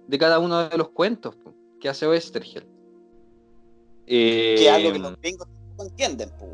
[0.08, 1.36] de cada uno de los cuentos
[1.82, 2.08] que hace
[4.08, 6.52] Que es algo que los em, gringos no entienden, pues.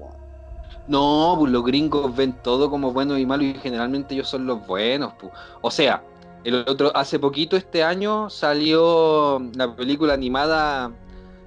[0.88, 4.66] No, pues los gringos ven todo como bueno y malo y generalmente ellos son los
[4.66, 5.14] buenos.
[5.20, 5.32] Pues.
[5.62, 6.04] O sea,
[6.44, 10.92] el otro, hace poquito este año salió la película animada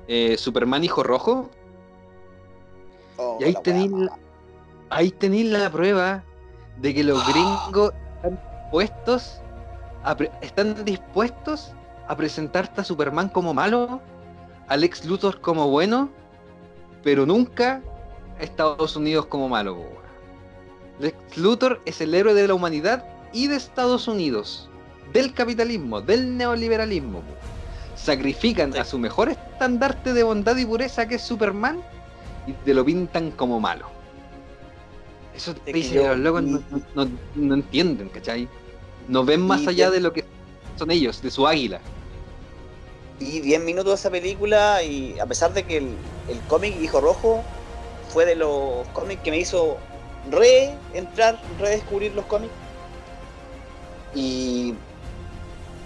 [0.07, 1.51] eh, Superman Hijo Rojo.
[3.17, 4.19] Oh, y ahí tenéis, la,
[4.91, 6.23] ahí tenéis la prueba
[6.79, 9.41] de que los gringos están dispuestos
[10.05, 11.73] a, están dispuestos
[12.09, 14.01] a presentarte a Superman como malo
[14.73, 16.09] Alex Luthor como bueno,
[17.05, 17.83] pero nunca
[18.41, 19.77] Estados Unidos como malo.
[20.99, 23.05] Lex Luthor es el héroe de la humanidad
[23.35, 24.71] y de Estados Unidos,
[25.13, 27.21] del capitalismo, del neoliberalismo.
[27.97, 31.83] Sacrifican a su mejor estandarte de bondad y pureza que es Superman
[32.47, 33.89] y te lo pintan como malo.
[35.37, 36.45] Eso te dice, los locos
[36.95, 38.49] no, entienden, ¿cachai?
[39.07, 40.25] No ven más allá de lo que
[40.77, 41.79] son ellos, de su águila.
[43.23, 45.97] Y 10 minutos de esa película y a pesar de que el,
[46.49, 47.43] cómic Hijo Rojo
[48.09, 49.77] fue de los cómics que me hizo
[50.31, 52.53] re-entrar, redescubrir los cómics.
[54.15, 54.75] Y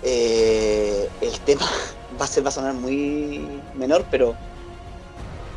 [0.03, 1.68] eh, el tema
[2.20, 4.35] va a, ser, va a sonar muy menor, pero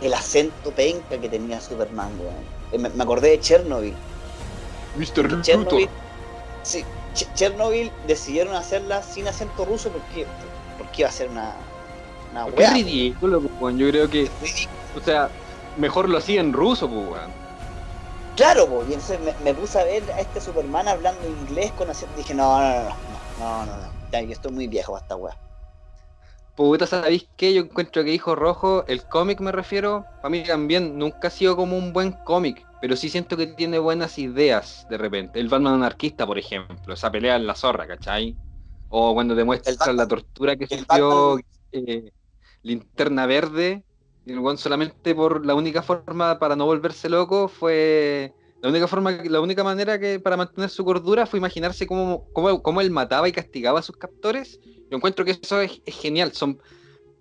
[0.01, 2.11] el acento penca que tenía Superman,
[2.73, 3.93] eh, Me, acordé de Chernobyl.
[4.97, 5.41] Mr.
[5.41, 5.89] Chernobyl,
[6.63, 6.83] sí,
[7.35, 10.25] Chernobyl decidieron hacerla sin acento ruso porque,
[10.77, 11.53] porque iba a ser una,
[12.31, 14.29] una Es ridículo, pues, Yo creo que.
[14.95, 15.29] O sea,
[15.75, 17.21] mejor lo hacía en ruso, pues,
[18.35, 22.15] Claro, pues, y entonces me, puse a ver a este Superman hablando inglés con acento.
[22.15, 22.89] Dije, no, no, no,
[23.37, 23.91] no, no, no, no.
[24.11, 25.37] Ya, yo estoy muy viejo para esta weá.
[26.55, 27.53] Puta, ¿sabéis qué?
[27.53, 31.55] Yo encuentro que Hijo Rojo, el cómic me refiero, para mí también nunca ha sido
[31.55, 35.39] como un buen cómic, pero sí siento que tiene buenas ideas de repente.
[35.39, 38.35] El Batman anarquista, por ejemplo, esa pelea en la zorra, ¿cachai?
[38.89, 41.39] O cuando demuestran la tortura que sufrió
[41.71, 42.11] eh,
[42.63, 43.83] Linterna Verde,
[44.25, 49.11] y el solamente por la única forma para no volverse loco fue la única forma,
[49.11, 53.27] la única manera que para mantener su cordura fue imaginarse cómo, cómo, cómo él mataba
[53.27, 56.33] y castigaba a sus captores yo encuentro que eso es, genial.
[56.33, 56.59] Son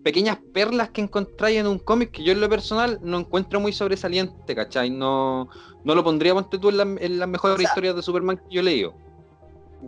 [0.02, 3.72] pequeñas perlas que encontráis en un cómic que yo en lo personal no encuentro muy
[3.72, 4.90] sobresaliente, ¿cachai?
[4.90, 5.48] No,
[5.84, 8.60] no lo pondría, ponte tú, en, la, en las mejores historias de Superman que yo
[8.60, 8.94] he leído.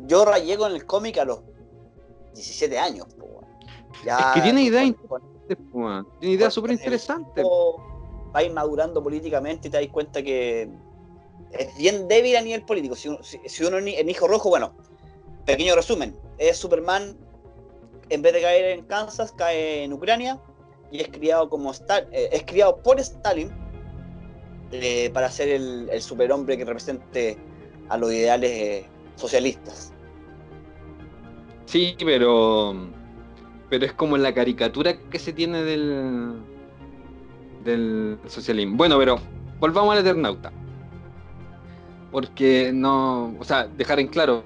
[0.07, 1.41] Yo rayé con el cómic a los
[2.35, 3.07] 17 años.
[4.05, 4.93] es que tiene ideas
[5.59, 7.45] interesantes, tiene ideas súper interesantes.
[7.45, 10.71] Va madurando políticamente y te das cuenta que
[11.53, 12.95] es bien débil a nivel político.
[12.95, 14.73] Si uno, si uno en Hijo Rojo, bueno,
[15.45, 17.17] pequeño resumen, es Superman
[18.11, 20.39] en vez de caer en Kansas, cae en Ucrania
[20.91, 23.51] y es criado como eh, es criado por Stalin
[24.73, 27.39] eh, para ser el, superhombre que represente
[27.89, 28.87] a los ideales eh,
[29.17, 29.93] socialistas.
[31.67, 32.75] Sí, pero
[33.71, 36.35] pero es como la caricatura que se tiene del
[37.65, 38.77] del socialismo.
[38.77, 39.19] Bueno, pero
[39.59, 40.53] volvamos al Eternauta.
[42.11, 44.43] Porque no, o sea, dejar en claro,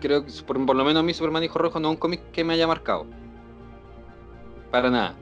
[0.00, 2.54] creo que por, lo menos mí Superman Hijo Rojo no es un cómic que me
[2.54, 3.06] haya marcado.
[4.70, 5.14] Para nada.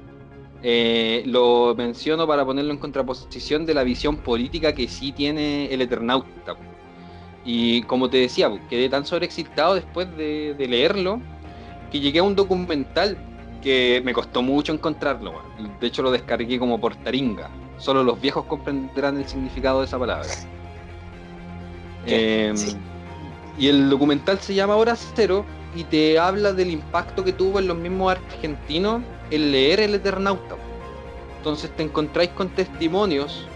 [0.62, 5.80] Eh, lo menciono para ponerlo en contraposición de la visión política que sí tiene el
[5.80, 6.56] Eternauta.
[7.44, 11.20] Y como te decía, quedé tan sobreexcitado después de, leerlo
[11.90, 13.16] que llegué a un documental
[13.62, 15.34] que me costó mucho encontrarlo.
[15.80, 17.50] De hecho lo descargué como por taringa.
[17.78, 20.28] Solo los viejos comprenderán el significado de esa palabra.
[22.06, 22.54] Eh,
[23.58, 27.68] y el documental se llama Hora Cero y te habla del impacto que tuvo en
[27.68, 30.56] los mismos argentinos el leer El Eternauta.
[31.38, 33.46] Entonces te encontráis con testimonios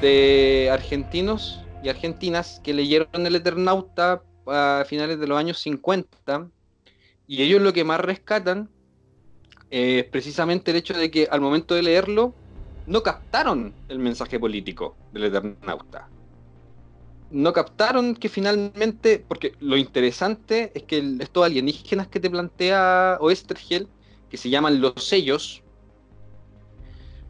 [0.00, 6.48] de argentinos y argentinas que leyeron El Eternauta a finales de los años 50
[7.28, 8.68] y ellos lo que más rescatan
[9.70, 12.34] es precisamente el hecho de que al momento de leerlo
[12.86, 16.08] no captaron el mensaje político del Eternauta
[17.30, 23.88] no captaron que finalmente, porque lo interesante es que estos alienígenas que te plantea Oestergel,
[24.30, 25.62] que se llaman los sellos,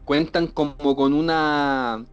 [0.05, 2.05] cuentan como con una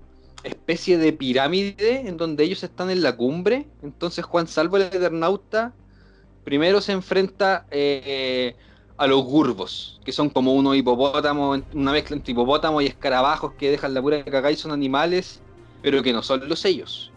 [0.43, 3.67] especie de pirámide en donde ellos están en la cumbre.
[3.83, 5.73] Entonces Juan Salvo el Eternauta
[6.45, 8.55] primero se enfrenta eh,
[8.97, 13.71] a los gurbos, que son como unos hipopótamos, una mezcla entre hipopótamos y escarabajos que
[13.71, 15.41] dejan la pura cagada y son animales,
[15.81, 17.11] pero que no son los sellos.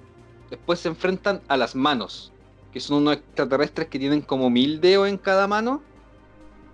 [0.50, 2.32] Después se enfrentan a las manos,
[2.72, 5.82] que son unos extraterrestres que tienen como mil dedos en cada mano,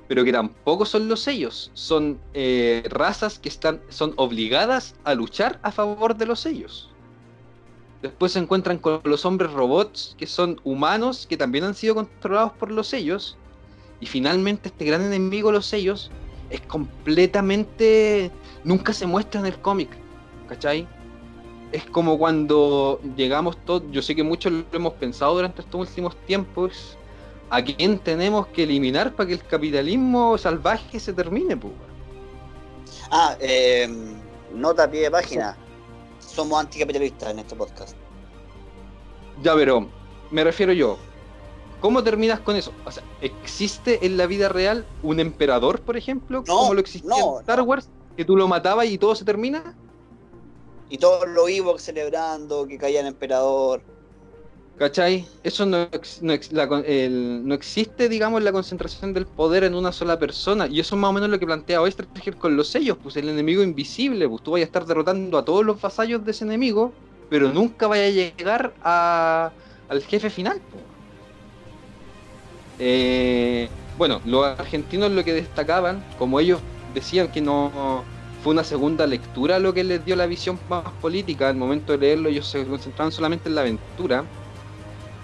[0.07, 1.73] pero que tampoco son los sellos.
[1.75, 6.94] Son eh, razas que están, son obligadas a luchar a favor de los sellos.
[8.05, 12.53] Después se encuentran con los hombres robots, que son humanos, que también han sido controlados
[12.53, 13.39] por los sellos.
[13.99, 16.11] Y finalmente este gran enemigo, los sellos,
[16.51, 18.31] es completamente...
[18.63, 19.89] Nunca se muestra en el cómic.
[20.51, 20.87] ¿Cachai?
[21.73, 26.15] es como cuando llegamos todos, yo sé que muchos lo hemos pensado durante estos últimos
[26.27, 26.97] tiempos,
[27.51, 31.73] a quién tenemos que eliminar para que el capitalismo salvaje se termine, pues.
[33.11, 33.89] Ah, eh,
[34.55, 35.57] nota a pie de página.
[36.35, 37.97] Somos anticapitalistas en este podcast.
[39.43, 39.89] Ya, pero
[40.31, 40.99] me refiero yo.
[41.81, 42.73] ¿Cómo terminas con eso?
[42.87, 46.43] O sea, ¿existe en la vida real un emperador, por ejemplo?
[46.45, 47.89] como lo existía en Star Wars?
[48.17, 49.75] Que tú lo matabas y todo se termina?
[50.95, 53.83] y todos los Ewoks celebrando que caía el emperador.
[54.79, 55.25] ¿Cachai?
[55.45, 55.89] Eso no,
[56.21, 60.67] no, existe, digamos, la concentración del poder en una sola persona.
[60.67, 62.99] Y eso es más o menos lo que plantea Oestergel con los sellos.
[63.01, 66.33] Pues el enemigo invisible, pues tú vayas a estar derrotando a todos los vasallos de
[66.33, 66.93] ese enemigo,
[67.31, 70.61] pero nunca vaya a llegar al jefe final.
[70.73, 70.83] Pues.
[72.81, 76.61] Eh, bueno, los argentinos lo que destacaban, como ellos
[76.95, 78.05] decían que no
[78.43, 81.49] fue una segunda lectura lo que les dio la visión más política.
[81.49, 84.25] Al momento de leerlo, ellos se concentraban solamente en la aventura,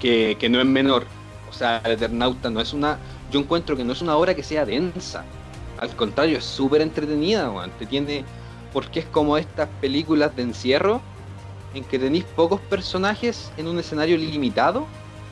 [0.01, 1.07] que, no es menor.
[1.48, 2.98] O sea, el Eternauta no es una.
[3.30, 5.24] Yo encuentro que no es una obra que sea densa.
[5.78, 7.53] Al contrario, es súper entretenida.
[7.78, 8.24] Te tiene.
[8.72, 11.01] Porque es como estas películas de encierro
[11.74, 14.86] en que tenéis pocos personajes en un escenario limitado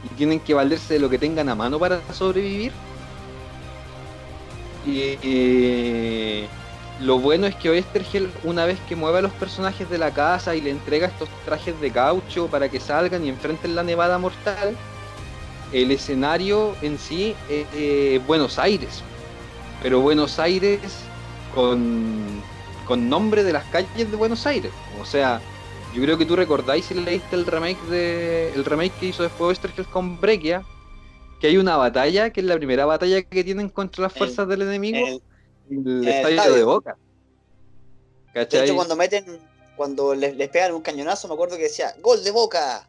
[0.04, 2.72] y tienen que valerse de lo que tengan a mano para sobrevivir.
[4.86, 6.44] Y,
[7.00, 10.56] lo bueno es que Oestergel, una vez que mueve a los personajes de la casa
[10.56, 14.76] y le entrega estos trajes de caucho para que salgan y enfrenten la nevada mortal,
[15.72, 19.02] el escenario en sí es eh, Buenos Aires.
[19.82, 20.80] Pero Buenos Aires
[21.54, 22.42] con,
[22.84, 24.72] con nombre de las calles de Buenos Aires.
[25.00, 25.40] O sea,
[25.94, 29.50] yo creo que tú recordáis si leíste el remake de el remake que hizo después
[29.50, 30.64] Westergel con Brekia,
[31.40, 34.62] que hay una batalla, que es la primera batalla que tienen contra las fuerzas del
[34.62, 35.22] enemigo, el,
[35.70, 36.96] el, estadio, de Boca.
[38.34, 38.60] ¿Cachai?
[38.60, 39.24] De hecho, cuando meten,
[39.76, 42.88] cuando les, pegan un cañonazo, me acuerdo que decía, ¡Gol de Boca!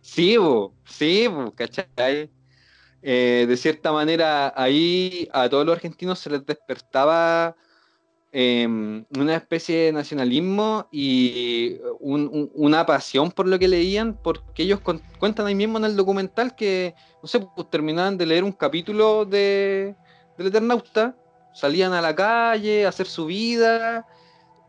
[0.00, 2.30] Sí, bo, sí, bo, ¿cachai?
[3.02, 7.56] Eh, de cierta manera, ahí a todos los argentinos se les despertaba
[8.38, 14.80] Em, una especie de nacionalismo y una pasión por lo que leían, porque ellos
[15.18, 19.24] cuentan ahí mismo en el documental que, no sé, pues terminaban de leer un capítulo
[19.24, 19.96] de,
[20.36, 21.16] del Eternauta,
[21.56, 24.06] salían a la calle a hacer su vida,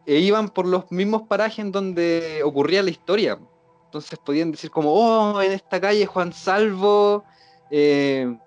[0.06, 3.38] e iban por los mismos parajes donde ocurría la historia.
[3.86, 7.24] Entonces podían decir como, oh, en esta calle Juan Salvo
[7.72, 8.38] eh,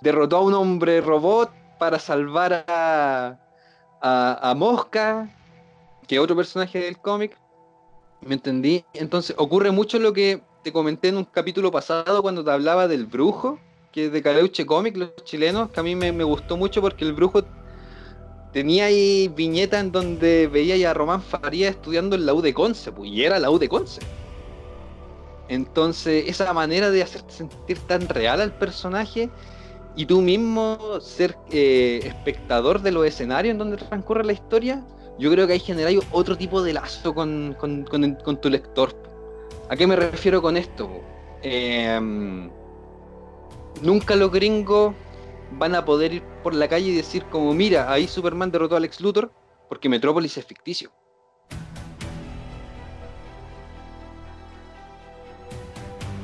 [0.00, 3.38] derrotó a un hombre robot para salvar a
[4.00, 5.28] a, Mosca,
[6.06, 7.36] que otro personaje del cómic.
[8.20, 8.84] ¿Me entendí?
[8.94, 13.06] Entonces ocurre mucho lo que te comenté en un capítulo pasado cuando te hablaba del
[13.06, 13.58] brujo,
[13.92, 17.12] que es de Caleuche Comic, los chilenos, que a mí me, gustó mucho porque el
[17.12, 17.44] brujo
[18.52, 22.92] tenía ahí viñeta en donde veía a Román Faría estudiando en la U de Conce,
[22.92, 24.00] pues, y era la U de Conce.
[25.48, 29.30] Entonces, esa manera de hacerte sentir tan real al personaje
[29.96, 34.84] y tú mismo ser eh, espectador de los escenarios en donde transcurre la historia,
[35.18, 37.56] yo creo que ahí generáis otro tipo de lazo con,
[38.40, 38.94] tu lector.
[39.68, 40.88] ¿A qué me refiero con esto?
[41.42, 42.50] Em,
[43.82, 44.94] nunca los gringos
[45.52, 48.80] van a poder ir por la calle y decir como, mira, ahí Superman derrotó a
[48.80, 49.32] Lex Luthor
[49.68, 50.90] porque Metrópolis es ficticio.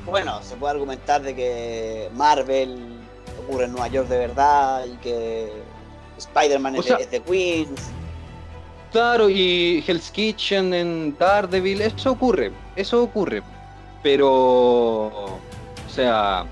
[0.06, 3.00] Bueno, se puede argumentar de que Marvel
[3.42, 5.50] ocurre en Nueva York de verdad y que
[6.18, 7.90] Spider-Man es, de Queens.
[8.92, 13.42] Claro, y Hell's Kitchen en Daredevil, eso ocurre, eso ocurre.
[14.02, 15.40] Pero, o
[15.88, 16.46] sea,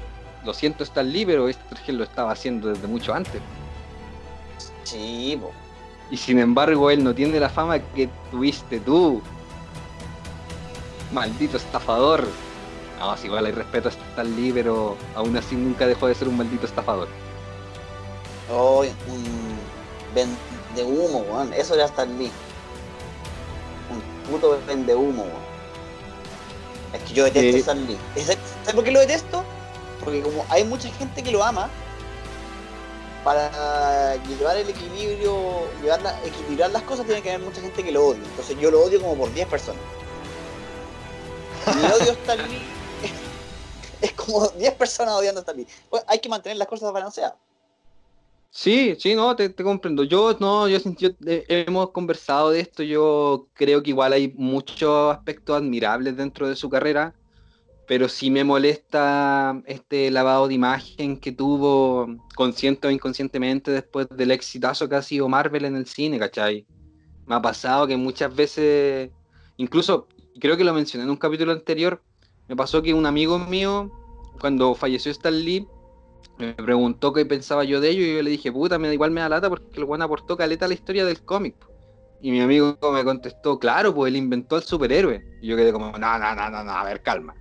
[0.44, 3.40] lo siento, está el pero este lo estaba haciendo desde mucho antes.
[4.84, 5.40] Sí,
[6.10, 9.22] Y sin embargo, él no tiene la fama que tuviste tú.
[11.12, 12.26] Maldito estafador.
[12.98, 16.28] No, si igual hay respeto a Stan Lee, pero aún así nunca dejó de ser
[16.28, 17.08] un maldito estafador.
[18.50, 19.58] Oh, un
[20.14, 21.52] vende humo, weón.
[21.52, 22.30] Eso era Stan Lee.
[23.90, 25.52] Un puto vende humo, weón.
[26.94, 27.98] Es que yo detesto a Stan Lee.
[28.16, 28.38] ¿Sabes
[28.74, 29.44] por qué lo detesto?
[30.04, 31.70] Porque como hay mucha gente que lo ama,
[33.24, 35.62] para llevar el equilibrio,
[36.24, 38.22] equilibrar las cosas, tiene que haber mucha gente que lo odia.
[38.24, 39.80] Entonces yo lo odio como por 10 personas.
[41.66, 42.62] Mi odio a Stan Lee
[44.00, 45.66] es como 10 personas odiando a Stan Lee.
[45.88, 47.34] Pues hay que mantener las cosas balanceadas.
[48.50, 50.04] Sí, sí, no, te, comprendo.
[50.04, 50.78] Yo, no, yo,
[51.26, 52.82] eh, hemos conversado de esto.
[52.82, 57.14] Yo creo que igual hay muchos aspectos admirables dentro de su carrera,
[57.92, 64.30] pero sí me molesta este lavado de imagen que tuvo consciente o inconscientemente después del
[64.30, 66.66] exitazo que ha sido Marvel en el cine, ¿cachai?
[67.26, 69.10] Me ha pasado que muchas veces,
[69.58, 70.08] incluso
[70.40, 72.02] creo que lo mencioné en un capítulo anterior,
[72.48, 73.92] me pasó que un amigo mío,
[74.40, 75.68] cuando falleció Stan Lee,
[76.38, 79.20] me preguntó qué pensaba yo de ello y yo le dije, puta, me, igual me
[79.20, 81.56] da lata porque el buen aportó caleta a la historia del cómic.
[82.22, 85.22] Y mi amigo me contestó, claro, pues él inventó al superhéroe.
[85.42, 87.34] Y yo quedé como, no, no, no, no a ver, calma.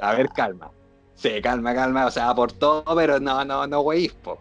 [0.00, 0.70] A ver, calma.
[1.14, 2.06] Sí, calma, calma.
[2.06, 4.38] O sea, aportó, pero no, no, no, wey, po.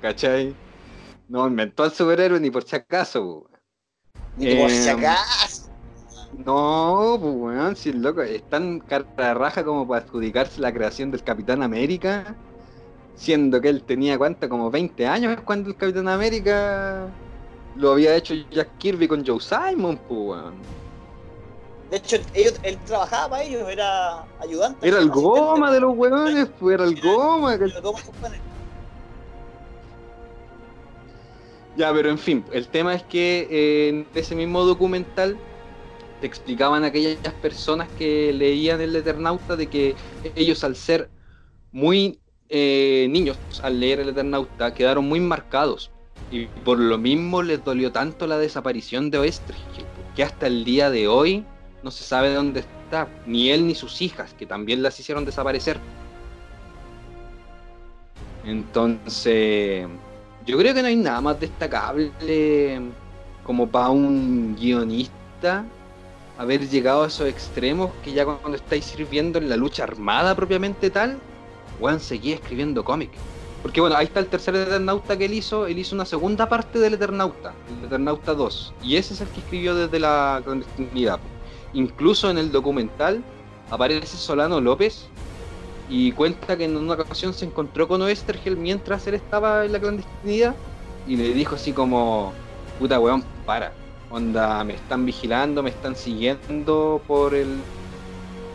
[0.00, 0.54] ¿Cachai?
[1.28, 3.46] No inventó al superhéroe ni por si acaso,
[4.36, 5.70] Ni por si em, acaso.
[6.44, 11.22] No, pues weón, si loco es tan cara raja como para adjudicarse la creación del
[11.22, 12.34] Capitán América,
[13.14, 17.08] siendo que él tenía cuánto, como 20 años cuando el Capitán América
[17.76, 20.79] lo había hecho Jack Kirby con Joe Simon, pues weón.
[21.90, 24.86] De hecho, él trabajaba para ellos, era ayudante.
[24.86, 27.58] Era el goma de los weones, pues era el goma.
[31.76, 35.38] Ya, pero en fin, el tema es que eh, en ese mismo documental
[36.20, 39.96] te explicaban aquellas personas que leían el Eternauta de que
[40.36, 41.10] ellos al ser
[41.72, 45.90] muy eh, niños al leer el Eternauta quedaron muy marcados
[46.30, 50.90] y por lo mismo les dolió tanto la desaparición de Oestergel, que hasta el día
[50.90, 51.46] de hoy
[51.82, 55.78] no se sabe dónde está, ni él ni sus hijas, que también las hicieron desaparecer.
[58.44, 59.86] Entonces,
[60.46, 62.80] yo creo que no hay nada más destacable
[63.44, 65.64] como para un guionista
[66.38, 70.88] haber llegado a esos extremos que ya cuando estáis sirviendo en la lucha armada propiamente
[70.88, 71.18] tal,
[71.78, 73.18] Juan seguía escribiendo cómics.
[73.62, 76.78] Porque bueno, ahí está el tercer Eternauta que él hizo, él hizo una segunda parte
[76.78, 81.20] del Eternauta, el Eternauta 2, y ese es el que escribió desde la clandestinidad.
[81.72, 83.22] Incluso en el documental
[83.70, 85.06] aparece Solano López
[85.88, 89.80] y cuenta que en una ocasión se encontró con Oestergel mientras él estaba en la
[89.80, 90.54] clandestinidad
[91.06, 92.32] y le dijo así como,
[92.78, 93.72] puta weón, para,
[94.10, 97.58] onda, me están vigilando, me están siguiendo por el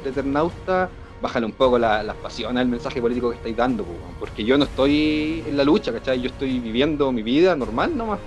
[0.05, 0.89] Eternauta,
[1.21, 3.85] bájale un poco las la pasiones al mensaje político que estáis dando,
[4.19, 6.21] porque yo no estoy en la lucha, ¿cachai?
[6.21, 8.19] Yo estoy viviendo mi vida normal nomás.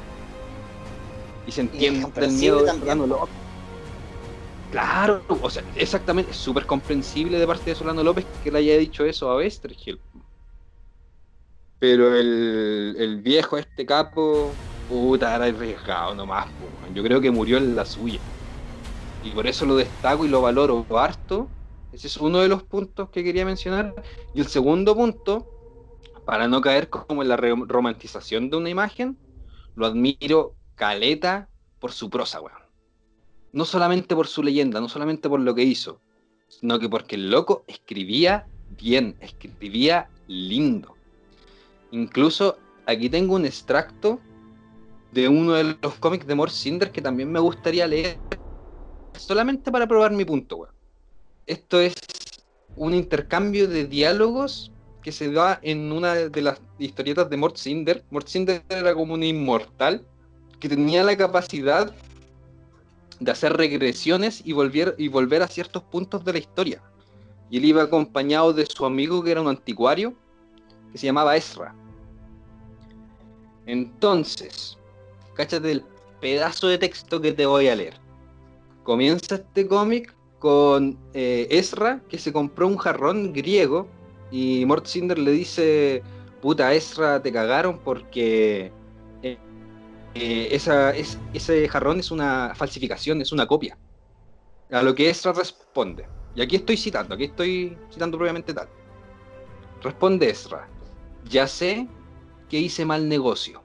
[1.47, 3.48] Y se entiende el miedo de Solano López.
[4.71, 8.77] Claro, o sea, exactamente, es súper comprensible de parte de Solano López que le haya
[8.77, 10.03] dicho eso a Westergel.
[11.79, 16.53] Pero el, el viejo, este capo, puta, era arriesgado nomás.
[16.93, 18.21] Yo creo que murió en la suya.
[19.21, 21.55] Y por eso lo destaco y lo valoro harto
[21.91, 23.95] ese es uno de los puntos que quería mencionar.
[24.33, 25.51] Y el segundo punto,
[26.25, 29.21] para no caer como en la romantización de una imagen,
[29.75, 32.58] lo admiro caleta por su prosa, weón.
[33.53, 36.01] No solamente por su leyenda, no solamente por lo que hizo,
[36.49, 40.95] sino que porque el loco escribía bien, escribía lindo.
[41.91, 44.21] Incluso aquí tengo un extracto
[45.13, 48.19] de uno de los cómics de Mort Cinder que también me gustaría leer,
[49.17, 50.79] solamente para probar mi punto, weón
[51.49, 51.95] esto es
[52.77, 54.71] un intercambio de diálogos
[55.03, 58.05] que se da en una de las historietas de Mort Cinder.
[58.11, 60.05] Mort Cinder era como un inmortal
[60.61, 61.95] que tenía la capacidad
[63.21, 66.83] de hacer regresiones y volver, y volver a ciertos puntos de la historia.
[67.51, 70.15] Y él iba acompañado de su amigo que era un anticuario
[70.93, 71.75] que se llamaba Ezra.
[73.67, 74.79] Entonces,
[75.35, 75.85] cáchate el
[76.21, 77.95] pedazo de texto que te voy a leer.
[78.83, 83.87] Comienza este cómic con eh, Ezra, que se compró un jarrón griego,
[84.31, 86.03] y Mort Cinder le dice,
[86.41, 88.73] puta Ezra, te cagaron porque
[90.15, 93.79] eh, esa, es, ese jarrón es una falsificación, es una copia.
[94.71, 98.69] A lo que Ezra responde, y aquí estoy citando, aquí estoy citando propiamente tal.
[99.83, 100.69] Responde Ezra,
[101.25, 101.89] ya sé
[102.49, 103.63] que hice mal negocio,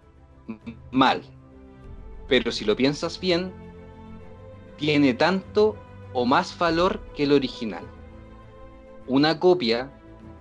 [0.92, 1.24] mal,
[2.28, 3.52] pero si lo piensas bien,
[4.78, 5.76] tiene tanto
[6.14, 7.84] o más valor que el original.
[9.08, 9.92] Una copia,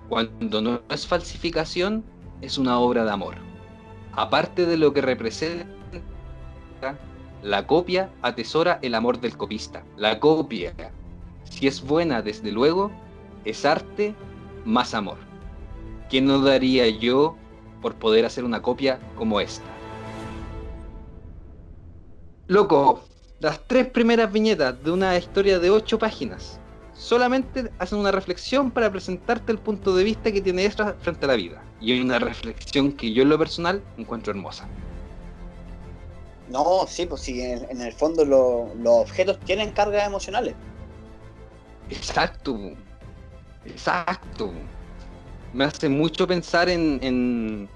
[0.09, 2.05] cuando no es falsificación,
[2.40, 3.36] es una obra de amor.
[4.12, 5.66] Aparte de lo que representa,
[7.42, 9.84] la copia atesora el amor del copista.
[9.96, 10.74] La copia,
[11.44, 12.90] si es buena desde luego,
[13.44, 14.14] es arte
[14.64, 15.18] más amor.
[16.10, 17.36] ¿Qué no daría yo
[17.80, 19.64] por poder hacer una copia como esta?
[22.46, 23.04] Loco,
[23.40, 26.60] las tres primeras viñetas de una historia de ocho páginas
[26.92, 31.28] solamente hacen una reflexión para presentarte el punto de vista que tiene Ezra frente a
[31.28, 31.62] la vida.
[31.80, 34.68] Y una reflexión que yo en lo personal encuentro hermosa.
[36.53, 40.55] No, sí, pues sí, en, el fondo los objetos tienen cargas emocionales.
[41.88, 42.59] Exacto,
[43.64, 44.53] exacto.
[45.55, 47.68] Me hace mucho pensar en, en,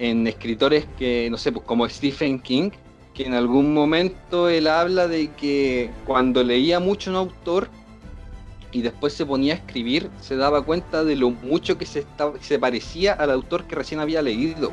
[0.00, 2.70] en escritores que, no sé, pues como Stephen King,
[3.14, 7.70] que en algún momento él habla de que cuando leía mucho un autor
[8.72, 12.04] y después se ponía a escribir, se daba cuenta de lo mucho que se,
[12.40, 14.72] se parecía al autor que recién había leído.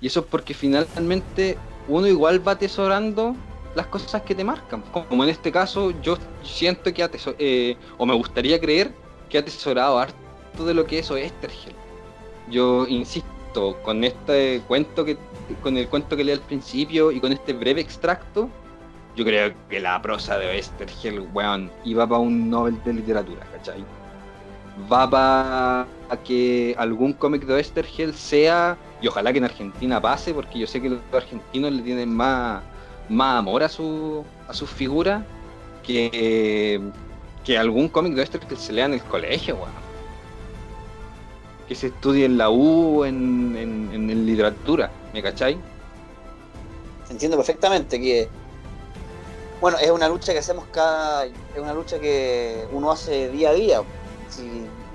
[0.00, 3.34] Y eso es porque finalmente uno igual va atesorando
[3.74, 4.82] las cosas que te marcan.
[4.92, 8.92] Como en este caso, yo siento que atesor eh, o me gustaría creer
[9.28, 11.74] que ha atesorado harto de lo que es Oestergel.
[12.50, 15.16] Yo insisto, con este cuento que
[15.62, 18.48] con el cuento que leí al principio y con este breve extracto,
[19.16, 23.84] yo creo que la prosa de Westergel, weón, iba para un Nobel de literatura, ¿cachai?
[24.90, 25.86] Va para
[26.24, 30.80] que algún cómic de Westergel sea, y ojalá que en Argentina pase, porque yo sé
[30.80, 32.62] que los argentinos le tienen más,
[33.08, 35.24] más amor a su, a sus figuras
[35.82, 36.80] que,
[37.44, 39.88] que algún cómic de Westergel se lea en el colegio, weón
[41.68, 45.58] que se estudie en la U, en, en, literatura, ¿me cachai?
[47.10, 48.28] Entiendo perfectamente que,
[49.60, 53.52] bueno, es una lucha que hacemos cada, es una lucha que uno hace día a
[53.52, 53.82] día.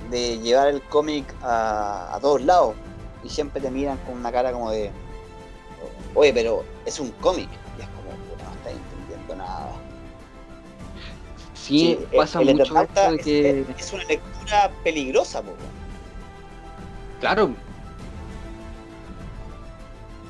[0.09, 2.75] De llevar el cómic a, a todos lados
[3.23, 4.91] y siempre te miran con una cara como de,
[6.13, 7.49] oye, pero es un cómic.
[7.77, 9.71] Y es como, no estás entendiendo nada.
[11.53, 13.65] Sí, pasa mucho es, que...
[13.77, 15.53] es, una lectura peligrosa, po.
[17.21, 17.51] Claro.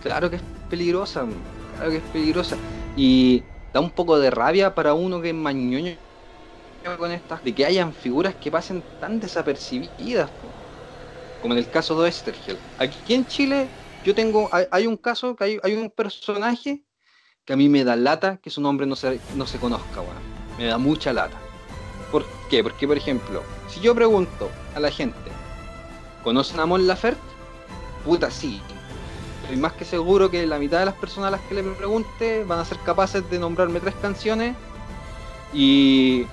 [0.04, 1.26] Claro que es peligrosa,
[1.78, 2.58] claro que es peligrosa.
[2.96, 3.44] Y
[3.74, 5.96] da un poco de rabia para uno que es mañoño
[6.98, 10.30] con estas, de que hayan figuras que pasen tan desapercibidas,
[11.42, 12.58] como en el caso de Estergel.
[12.78, 13.68] Aquí en Chile
[14.04, 16.84] yo tengo, hay, un caso, que hay, un personaje
[17.46, 20.02] que a mí me da lata que su nombre no se, no se conozca,
[20.58, 21.40] Me da mucha lata.
[22.12, 22.62] ¿Por qué?
[22.62, 25.32] Porque, por ejemplo, si yo pregunto a la gente,
[26.24, 27.22] ¿conocen a Mon Laferte?
[28.04, 28.62] Puta, sí.
[29.42, 32.44] Estoy más que seguro que la mitad de las personas a las que le pregunte
[32.44, 34.56] van a ser capaces de nombrarme tres canciones
[35.54, 36.26] y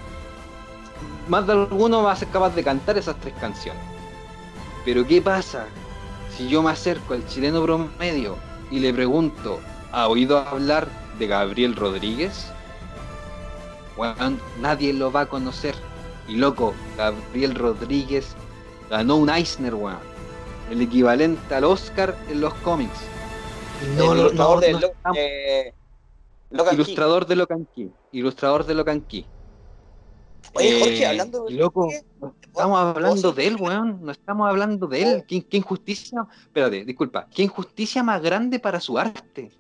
[1.30, 3.80] más de alguno va a ser capaz de cantar esas tres canciones.
[4.84, 5.66] Pero ¿qué pasa
[6.36, 8.36] si yo me acerco al chileno promedio
[8.70, 9.60] y le pregunto,
[9.92, 12.50] ¿ha oído hablar de Gabriel Rodríguez?
[13.96, 15.74] Bueno, nadie lo va a conocer.
[16.26, 18.34] Y loco, Gabriel Rodríguez
[18.88, 19.98] ganó un Eisner, weón.
[20.68, 22.98] El equivalente al Oscar en los cómics.
[23.96, 24.70] No, no, no, de
[26.72, 27.68] ilustrador de Locan
[28.12, 29.06] Ilustrador de Locan
[30.55, 31.55] Oye, Jorge, eh, hablando de.
[31.55, 31.88] Loco,
[32.42, 34.01] estamos hablando de él, weón.
[34.03, 35.24] No estamos hablando de él.
[35.26, 36.26] ¿Qué, injusticia.
[36.42, 37.28] Espérate, disculpa.
[37.32, 39.51] ¿Qué injusticia más grande para su arte?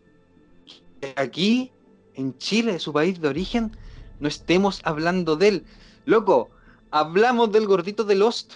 [1.16, 1.70] Aquí,
[2.14, 3.76] en Chile, su país de origen,
[4.18, 5.64] no estemos hablando de él.
[6.04, 6.50] Loco,
[6.90, 8.54] hablamos del gordito de Lost.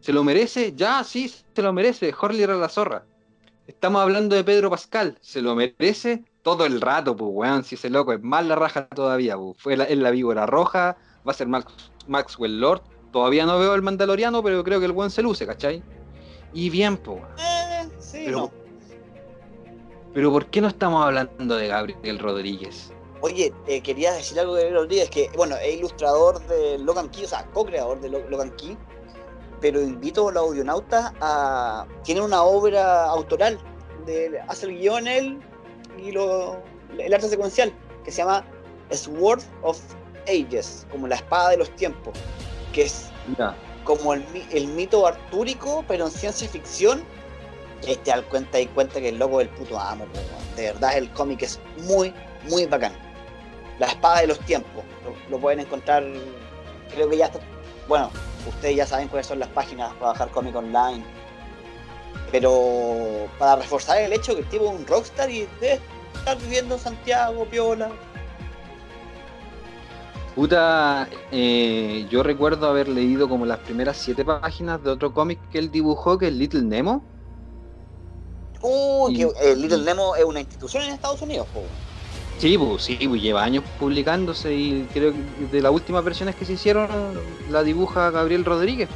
[0.00, 0.72] ¿Se lo merece?
[0.74, 2.12] Ya, sí, se lo merece.
[2.18, 3.04] Horley era la zorra.
[3.66, 5.16] Estamos hablando de Pedro Pascal.
[5.20, 6.24] ¿Se lo merece?
[6.42, 7.62] Todo el rato, pues, weón.
[7.62, 9.56] Si ese loco es más la raja todavía, pues.
[9.58, 10.96] Fue la, en la víbora roja
[11.26, 11.48] va a ser
[12.06, 12.82] Maxwell Lord.
[13.12, 15.82] Todavía no veo el Mandaloriano, pero creo que el buen se luce, ¿cachai?
[16.52, 17.22] Y bien, pues.
[18.12, 18.50] pero,
[20.14, 22.92] pero ¿por qué no estamos hablando de Gabriel Rodríguez?
[23.20, 27.24] Oye, eh, quería decir algo de Gabriel Rodríguez, que bueno, es ilustrador de Logan Key,
[27.24, 28.76] o sea, co-creador de Logan Key,
[29.60, 31.86] pero invito a los audionautas a...
[32.02, 33.58] Tiene una obra autoral,
[34.06, 35.40] de, hace el guion él
[35.96, 36.60] y lo,
[36.98, 37.72] el arte secuencial,
[38.04, 38.44] que se llama
[38.90, 39.80] Sword of
[40.28, 42.14] Ages, como la espada de los tiempos,
[42.72, 43.10] que es
[43.84, 47.04] como el, mito artúrico, pero en ciencia ficción.
[47.86, 50.06] Y te das cuenta y cuenta que el loco del puto amo,
[50.54, 52.14] de verdad el cómic es muy,
[52.48, 52.92] muy bacán.
[53.80, 54.84] La espada de los tiempos,
[55.28, 56.04] lo, pueden encontrar,
[56.94, 57.40] creo que ya está,
[57.88, 58.10] bueno,
[58.48, 61.04] ustedes ya saben cuáles son las páginas para bajar cómic online.
[62.30, 65.80] Pero para reforzar el hecho que el tipo es un rockstar y debe
[66.14, 67.90] estar viviendo en Santiago, Piola,
[70.34, 75.58] Puta, eh, yo recuerdo haber leído como las primeras siete páginas de otro cómic que
[75.58, 77.04] él dibujó, que es Little Nemo.
[78.62, 81.46] Uh, que eh, Little Nemo es una institución en Estados Unidos,
[82.38, 86.46] Sí, pues, sí, pues, lleva años publicándose y creo que de las últimas versiones que
[86.46, 86.88] se hicieron
[87.50, 88.88] la dibuja Gabriel Rodríguez.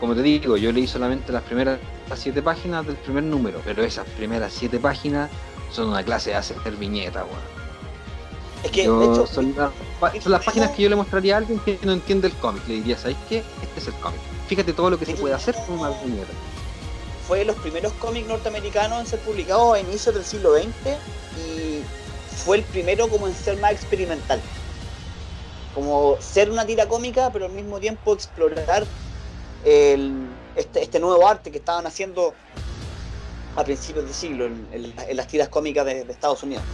[0.00, 1.78] Como te digo, yo leí solamente las primeras
[2.16, 5.30] siete páginas del primer número, pero esas primeras siete páginas
[5.70, 7.63] son una clase de hacer viñeta, weón.
[8.64, 11.92] Es que, de hecho, son, las, páginas que yo le mostraría a alguien que no
[11.92, 12.66] entiende el cómic.
[12.66, 13.44] Le diría, ¿sabes qué?
[13.62, 14.18] Este es el cómic.
[14.48, 16.32] Fíjate todo lo que se puede hacer con una viñeta.
[17.28, 20.68] Fue de los primeros cómics norteamericanos en ser publicados a inicios del siglo XX
[21.46, 21.82] y
[22.44, 24.40] fue el primero como en ser más experimental.
[25.74, 28.86] Como ser una tira cómica, pero al mismo tiempo explorar
[29.64, 32.34] este, este, nuevo arte que estaban haciendo
[33.56, 36.64] a principios de siglo en, las tiras cómicas de Estados Unidos.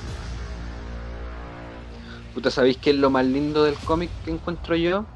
[2.33, 5.07] Puta, ¿sabéis qué es lo más lindo del cómic que encuentro yo?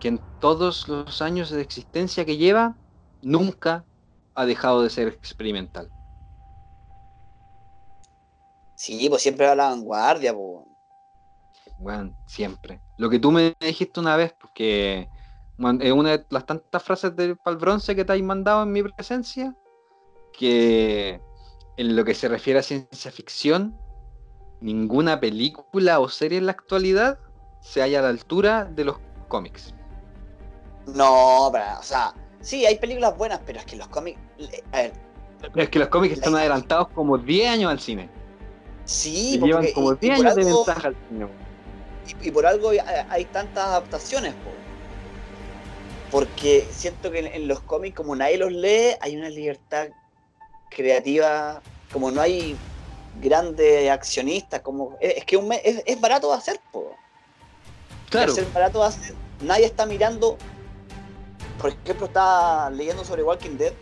[0.00, 2.76] Que en todos los años de existencia que lleva,
[3.20, 3.86] nunca
[4.34, 5.92] ha dejado de ser experimental.
[8.74, 10.66] Sí, pues siempre va a la vanguardia, pues.
[11.76, 12.80] Bueno, siempre.
[12.96, 15.08] Lo que tú me dijiste una vez, porque
[15.80, 18.82] es una de las tantas frases del pal bronce que te has mandado en mi
[18.82, 19.54] presencia,
[20.32, 21.20] que
[21.76, 23.81] en lo que se refiere a ciencia ficción,
[24.62, 27.18] ninguna película o serie en la actualidad
[27.60, 28.96] se halla a la altura de los
[29.28, 29.74] cómics.
[30.86, 34.18] No, pero, o sea, sí, hay películas buenas, pero es que los cómics.
[34.72, 34.92] A ver.
[35.56, 38.08] es que los cómics están adelantados como 10 años al cine.
[38.84, 41.26] Sí, porque, llevan como 10 años de ventaja al cine.
[42.20, 42.72] Y, por algo
[43.08, 44.34] hay, tantas adaptaciones,
[46.10, 49.88] porque siento que en, los cómics, como nadie los lee, hay una libertad
[50.68, 52.56] creativa, como no hay
[53.22, 55.40] grandes accionistas, como es, que
[55.86, 56.94] es, barato de hacer, po.
[58.10, 58.34] Claro.
[58.52, 60.36] barato de hacer, nadie está mirando
[61.62, 63.72] por ejemplo, estaba leyendo sobre Walking Dead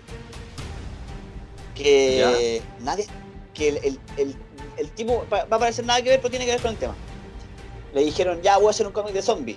[1.74, 3.06] que nadie,
[3.54, 4.36] que el, el,
[4.76, 6.94] el, tipo va, a parecer nada que ver, pero tiene que ver con el tema.
[7.94, 9.56] Le dijeron, ya voy a hacer un cómic de zombies.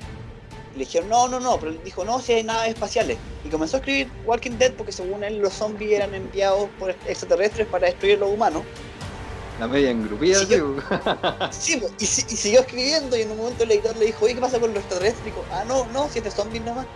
[0.73, 3.17] le dijeron, no, no, no, pero él dijo, no, si hay naves espaciales.
[3.43, 7.67] Y comenzó a escribir Walking Dead porque según él los zombies eran enviados por extraterrestres
[7.67, 8.63] para destruir los humanos.
[9.59, 10.39] La media engrupida,
[11.51, 11.81] sí.
[11.99, 14.73] y, siguió escribiendo y en un momento el editor le dijo, oye, ¿qué pasa con
[14.73, 15.27] los extraterrestres?
[15.27, 16.87] Y dijo, ah, no, no, si este zombies nada más.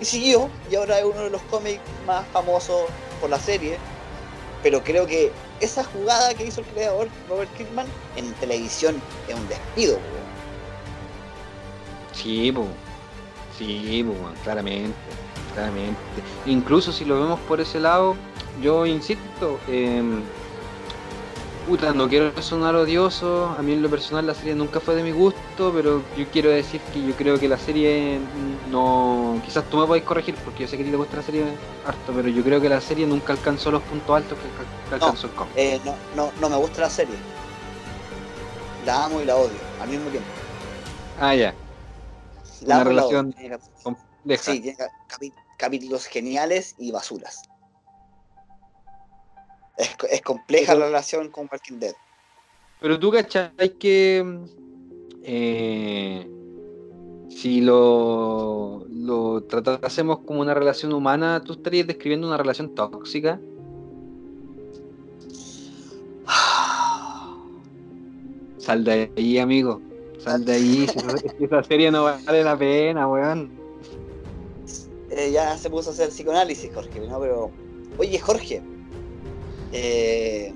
[0.00, 2.82] Y siguió, y ahora es uno de los cómics más famosos
[3.20, 3.78] por la serie.
[4.62, 7.86] Pero creo que esa jugada que hizo el creador, Robert Kirkman,
[8.16, 9.98] en televisión es un despido,
[12.12, 12.52] Sí,
[13.56, 14.04] Sí,
[14.44, 14.96] claramente,
[15.54, 15.98] claramente.
[16.46, 18.16] Incluso si lo vemos por ese lado,
[18.60, 20.02] yo insisto, eh,
[21.68, 25.02] Puta, no quiero sonar odioso, a mí en lo personal la serie nunca fue de
[25.02, 28.18] mi gusto, pero yo quiero decir que yo creo que la serie
[28.70, 29.38] no...
[29.44, 31.44] Quizás tú me podés corregir, porque yo sé que a ti te gusta la serie
[31.86, 35.34] harto, pero yo creo que la serie nunca alcanzó los puntos altos que, alcanzó el
[35.34, 35.52] cómic.
[35.56, 37.16] Eh, no, no, no me gusta la serie.
[38.86, 40.28] La amo y la odio, al mismo tiempo.
[41.20, 41.54] Ah, ya.
[42.62, 43.34] La Una relación
[43.82, 44.42] compleja.
[44.42, 44.78] Sí, tiene
[45.58, 47.42] capítulos geniales y basuras.
[49.78, 51.94] Es, compleja la relación con Walking Dead.
[52.80, 54.40] Pero tú cachai que
[55.22, 56.28] eh,
[57.28, 63.40] si lo, lo tratásemos como una relación humana, ¿tú estarías describiendo una relación tóxica?
[68.58, 69.80] Sal de ahí, amigo.
[70.18, 70.88] Sal de ahí.
[70.88, 70.98] si
[71.44, 73.56] esa serie no vale la pena, weón.
[75.10, 77.20] Eh, ya se puso a hacer psicoanálisis, Jorge, ¿no?
[77.20, 77.50] Pero.
[77.98, 78.62] Oye, Jorge,
[79.72, 80.52] eh,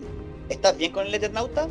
[0.48, 1.68] ¿Estás bien con el Eternauta?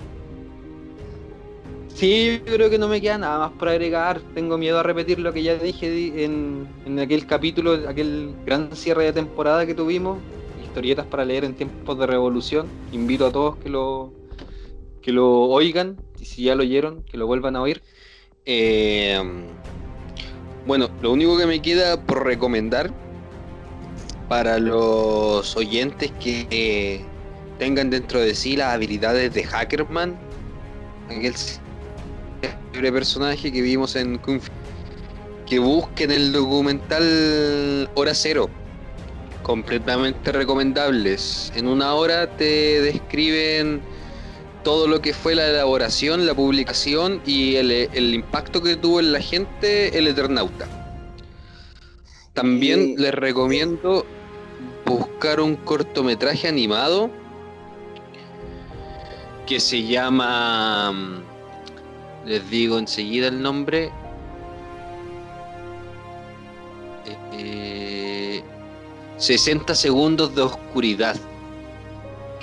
[1.94, 4.22] Sí, yo creo que no me queda nada más por agregar.
[4.34, 6.68] Tengo miedo a repetir lo que ya dije en,
[7.00, 10.18] aquel capítulo, aquel gran cierre de temporada que tuvimos.
[10.64, 12.68] Historietas para leer en tiempos de revolución.
[12.92, 14.14] Invito a todos que lo,
[15.02, 15.98] que lo oigan.
[16.20, 17.82] Y si ya lo oyeron, que lo vuelvan a oír.
[18.46, 19.22] Eh,
[20.66, 22.92] bueno, lo único que me queda por recomendar
[24.30, 27.06] para los oyentes que
[27.62, 30.18] tengan dentro de sí las habilidades de Hackerman,
[31.12, 31.36] aquel
[32.92, 34.42] personaje que vimos en Kung
[35.46, 38.50] que busquen el documental Hora Cero,
[39.44, 41.54] completamente recomendables.
[41.56, 43.80] En una hora te describen
[44.64, 49.12] todo lo que fue la elaboración, la publicación y el, el impacto que tuvo en
[49.12, 50.68] la gente el Eternauta.
[52.34, 54.04] También les recomiendo
[54.84, 57.21] buscar un cortometraje animado
[59.52, 60.94] que se llama,
[62.26, 63.92] les digo enseguida el nombre,
[69.18, 71.18] 60 eh, segundos de oscuridad,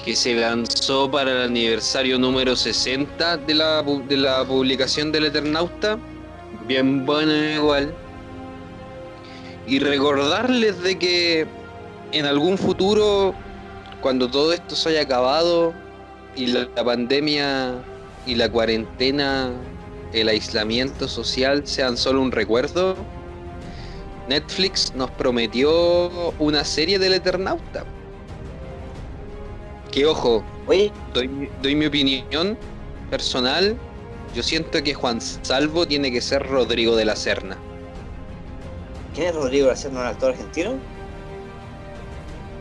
[0.04, 5.98] que se lanzó para el aniversario número 60 de la, de la publicación del Eternauta,
[6.66, 7.94] bien bueno igual,
[9.66, 11.46] y recordarles de que
[12.12, 13.34] en algún futuro,
[14.02, 15.72] cuando todo esto se haya acabado,
[16.36, 17.82] y la, pandemia
[18.26, 19.52] y la cuarentena,
[20.12, 22.96] el aislamiento social sean solo un recuerdo,
[24.28, 27.84] Netflix nos prometió una serie del Eternauta.
[29.90, 30.92] Que ojo, Doy,
[31.62, 32.58] doy mi opinión
[33.10, 33.74] personal.
[34.34, 37.56] Yo siento que Juan Salvo tiene que ser Rodrigo de la Serna.
[39.14, 40.74] ¿Quién es Rodrigo de la Serna, un actor argentino?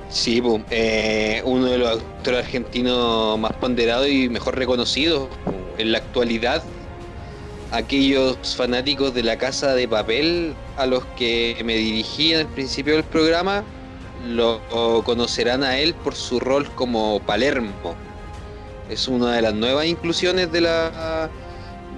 [0.09, 5.27] Sí, eh, uno de los actores argentinos más ponderados y mejor reconocidos
[5.77, 6.63] en la actualidad.
[7.71, 12.93] Aquellos fanáticos de la casa de papel a los que me dirigí en el principio
[12.93, 13.65] del programa
[14.25, 14.61] lo
[15.03, 17.95] conocerán a él por su rol como Palermo.
[18.89, 21.29] Es una de las nuevas inclusiones de la,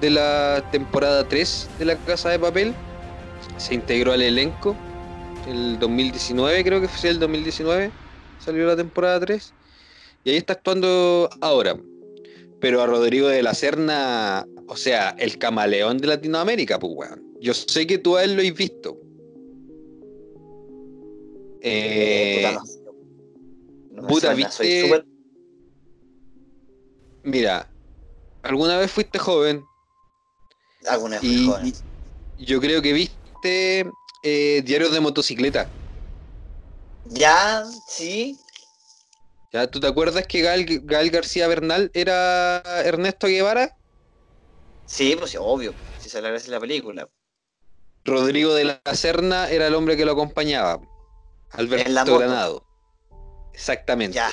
[0.02, 2.74] de la temporada 3 de la casa de papel.
[3.58, 4.76] Se integró al elenco
[5.46, 7.92] el 2019, creo que fue el 2019,
[8.40, 9.54] salió la temporada 3.
[10.24, 11.80] Y ahí está actuando ahora.
[12.60, 17.24] Pero a Rodrigo de la Serna, o sea, el camaleón de Latinoamérica, pues weón.
[17.40, 18.98] Yo sé que tú a él lo has visto.
[21.62, 22.56] Eh,
[24.08, 25.06] puta, viste.
[27.24, 27.72] Mira,
[28.44, 29.64] alguna vez fuiste joven.
[30.88, 31.74] Alguna vez fui joven.
[32.38, 33.90] Yo creo que viste
[34.24, 35.72] eh, diarios de motocicleta.
[37.06, 38.38] Ya, sí.
[39.52, 39.68] ¿Ya?
[39.68, 40.66] ¿Tú te acuerdas que Gal,
[41.10, 43.76] García Bernal era Ernesto Guevara?
[44.86, 47.10] Sí, pues obvio, si se agradece la película.
[48.06, 50.80] Rodrigo de la Serna era el hombre que lo acompañaba.
[51.52, 52.66] Alberto Granado.
[53.54, 54.16] Exactamente.
[54.16, 54.32] Ya.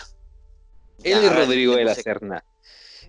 [1.03, 2.45] Él es Rodrigo de la Serna.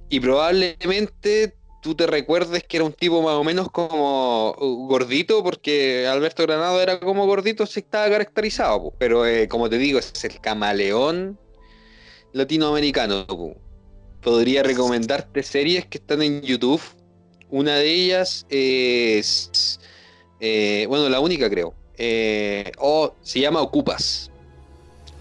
[0.10, 1.58] Y probablemente
[1.88, 6.44] tú te recuerdes que era un tipo más o menos como uh, gordito, porque Alberto
[6.44, 11.40] Granado era como gordito, sí estaba caracterizado, pero eh, como te digo, es el camaleón
[12.34, 13.26] latinoamericano.
[14.22, 16.82] Podría recomendarte series que están en YouTube.
[17.50, 19.80] Una de ellas es,
[20.42, 24.30] eh, bueno, la única creo, eh, o se llama Ocupas.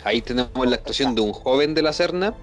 [0.02, 2.34] Ahí tenemos la actuación de un joven de la Serna.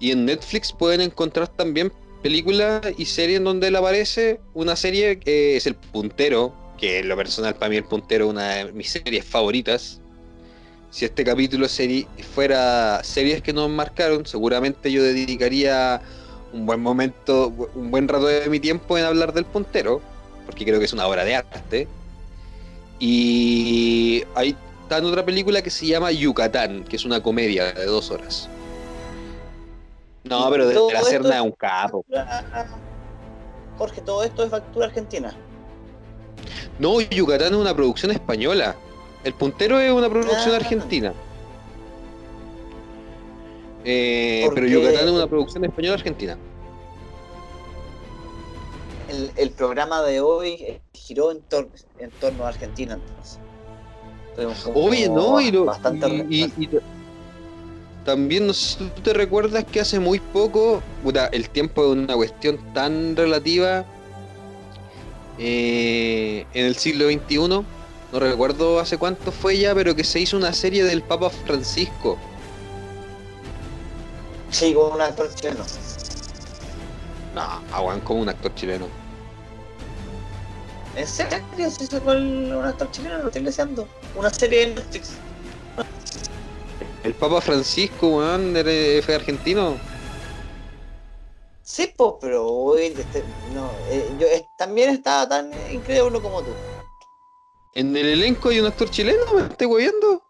[0.00, 1.90] Y en Netflix pueden encontrar también
[2.22, 4.40] películas y series en donde él aparece.
[4.54, 8.30] Una serie que es El Puntero, que en lo personal para mí El Puntero es
[8.30, 10.00] una de mis series favoritas.
[10.90, 16.00] Si este capítulo serie, fuera series que nos marcaron, seguramente yo dedicaría
[16.52, 20.00] un buen momento, un buen rato de mi tiempo en hablar del Puntero,
[20.46, 21.88] porque creo que es una obra de arte.
[22.98, 24.56] Y hay
[24.96, 28.48] en otra película que se llama Yucatán, que es una comedia de dos horas.
[30.28, 32.04] No, pero de, la Serna es un capo.
[33.78, 35.34] Jorge, todo esto es factura argentina.
[36.78, 38.76] No, Yucatán es una producción española.
[39.24, 40.56] El puntero es una producción ah.
[40.56, 41.12] argentina.
[43.84, 46.36] Eh, pero Yucatán es una producción española argentina.
[49.36, 51.42] El, programa de hoy giró en,
[51.98, 53.40] en torno a Argentina entonces.
[54.74, 55.50] Oye, no, y,
[58.08, 60.82] también no sé si tú te recuerdas que hace muy poco,
[61.30, 63.84] el tiempo es una cuestión tan relativa
[65.38, 67.64] eh, en el siglo XXI, no
[68.12, 72.16] recuerdo hace cuánto fue ya, pero que se hizo una serie del Papa Francisco.
[74.50, 75.64] Sí, con un actor chileno.
[77.34, 77.42] No,
[77.74, 78.86] aguan como un actor chileno.
[80.96, 83.18] ¿En serio se hizo con un actor chileno?
[83.18, 83.86] Lo estoy deseando.
[84.16, 85.10] Una serie de Netflix.
[87.04, 88.54] El Papa Francisco, weón,
[89.04, 89.78] fue argentino.
[91.62, 93.22] Sí, pues, pero este,
[93.54, 94.26] no, eh, yo
[94.56, 96.50] también estaba tan increíble como tú.
[97.74, 99.22] ¿En el elenco hay un actor chileno?
[99.34, 100.22] ¿Me estoy viendo?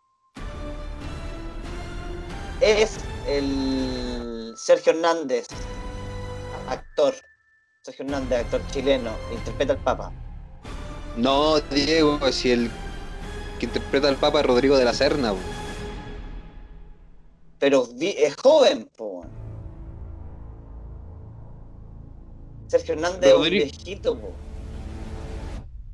[2.60, 2.98] Es
[3.28, 5.46] el Sergio Hernández,
[6.68, 7.14] actor.
[7.82, 10.12] Sergio Hernández, actor chileno, interpreta al Papa.
[11.16, 12.70] No, Diego, si el
[13.58, 15.34] que interpreta al Papa es Rodrigo de la Serna.
[17.58, 19.24] Pero es joven, po.
[22.68, 24.32] Sergio Hernández es un viejito, po.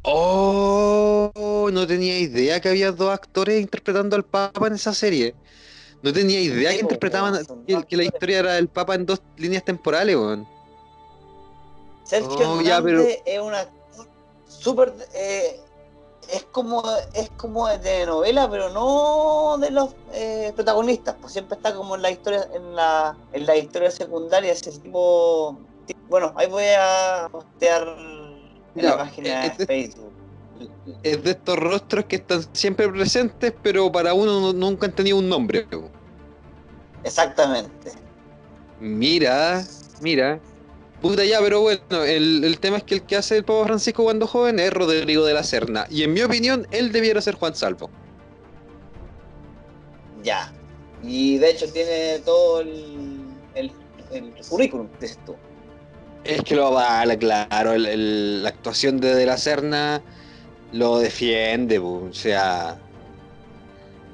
[0.02, 5.34] Oh, no tenía idea que había dos actores interpretando al Papa en esa serie.
[6.02, 7.46] No tenía idea que interpretaban
[7.88, 10.46] que, la historia era del Papa en dos líneas temporales, weón.
[12.04, 13.84] Sergio oh, Hernández es un actor
[14.46, 15.60] súper eh,
[16.32, 16.82] es como
[17.14, 22.02] es como de novela, pero no de los eh, protagonistas, pues siempre está como en
[22.02, 25.58] la historia en la en la historia secundaria ese tipo,
[26.08, 27.86] bueno, ahí voy a postear
[28.76, 30.12] en la página de, Facebook.
[31.02, 35.28] Es de estos rostros que están siempre presentes, pero para uno nunca han tenido un
[35.28, 35.66] nombre.
[37.02, 37.92] Exactamente.
[38.80, 39.64] Mira,
[40.00, 40.40] mira,
[41.04, 44.26] Puta ya, pero bueno, el, tema es que el que hace el Papa Francisco cuando
[44.26, 45.86] joven es Rodrigo de la Serna.
[45.90, 47.90] Y en mi opinión, él debiera ser Juan Salvo.
[50.22, 50.50] Ya.
[51.02, 53.20] Y de hecho tiene todo el,
[53.54, 53.70] el,
[54.48, 55.36] currículum, dices tú.
[56.24, 57.76] Es que lo vale, claro.
[57.76, 60.00] la actuación de De la Serna
[60.72, 62.80] lo defiende, o sea.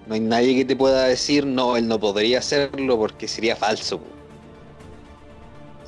[0.09, 4.01] No hay nadie que te pueda decir, no, él no podría hacerlo porque sería falso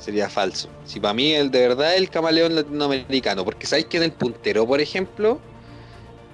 [0.03, 0.67] sería falso.
[0.85, 4.11] Si para mí el de verdad es el camaleón latinoamericano, porque sabéis que en el
[4.11, 5.39] puntero, por ejemplo,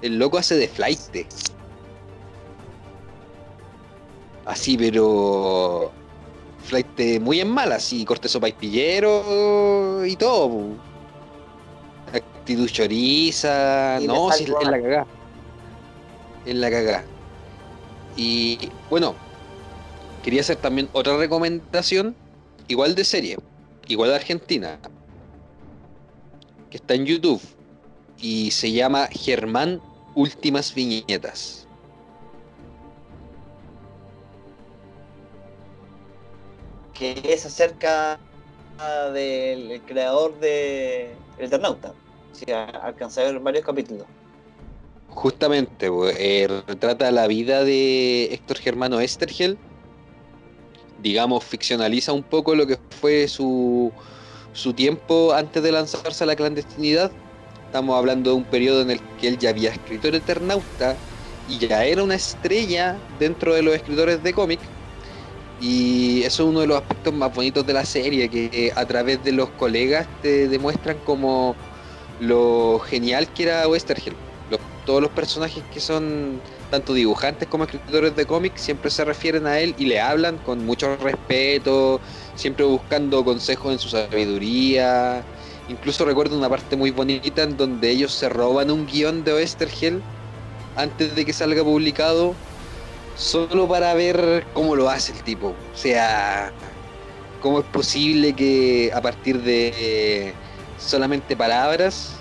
[0.01, 0.99] el loco hace de flight.
[4.45, 5.91] Así, pero
[6.63, 10.75] flight muy en mal, así, corte sopa y pillero y todo.
[12.11, 15.05] Actitud choriza, no, si es la cagá.
[16.43, 17.03] Es la cagá.
[18.17, 19.13] Y bueno,
[20.23, 22.15] quería hacer también otra recomendación,
[22.67, 23.37] igual de serie
[23.89, 24.79] igual de Argentina,
[26.69, 27.41] que está en YouTube
[28.17, 29.81] y se llama Germán
[30.15, 31.67] Últimas Viñetas.
[36.93, 38.19] Que es acerca
[39.13, 41.93] del creador de El Eternauta.
[42.31, 44.05] Sí, alcanza a ver varios capítulos.
[45.09, 49.57] Justamente, eh, retrata la vida de Héctor Germano Estergel
[51.01, 53.91] digamos, ficcionaliza un poco lo que fue su,
[54.53, 57.11] su tiempo antes de lanzarse a la clandestinidad.
[57.65, 60.95] Estamos hablando de un periodo en el que él ya había escrito el Eternauta
[61.47, 64.59] y ya era una estrella dentro de los escritores de cómic.
[65.61, 69.23] Y eso es uno de los aspectos más bonitos de la serie, que a través
[69.23, 71.55] de los colegas te demuestran como
[72.19, 74.15] lo genial que era Westergel.
[74.85, 79.59] todos los personajes que son tanto dibujantes como escritores de cómics siempre se refieren a
[79.59, 81.99] él y le hablan con mucho respeto,
[82.35, 85.23] siempre buscando consejos en su sabiduría.
[85.67, 90.01] Incluso recuerdo una parte muy bonita en donde ellos se roban un guion de Oestergel
[90.75, 92.33] antes de que salga publicado,
[93.15, 95.49] solo para ver cómo lo hace el tipo.
[95.49, 96.51] O sea,
[97.41, 100.33] cómo es posible que a partir de
[100.77, 102.15] solamente palabras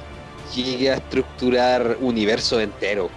[0.54, 3.10] llegue a estructurar universo entero.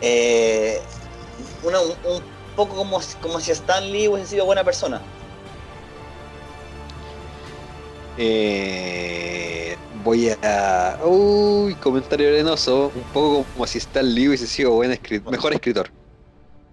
[0.00, 0.80] Eh,
[1.62, 2.22] un,
[2.54, 5.00] poco como, como si Stan Lee hubiese sido buena persona.
[8.18, 10.98] Eh, voy a.
[11.04, 12.90] Uy, comentario arenoso.
[12.94, 15.32] Un poco como si Stan Lee hubiese sido buen escritor.
[15.32, 15.90] Mejor escritor.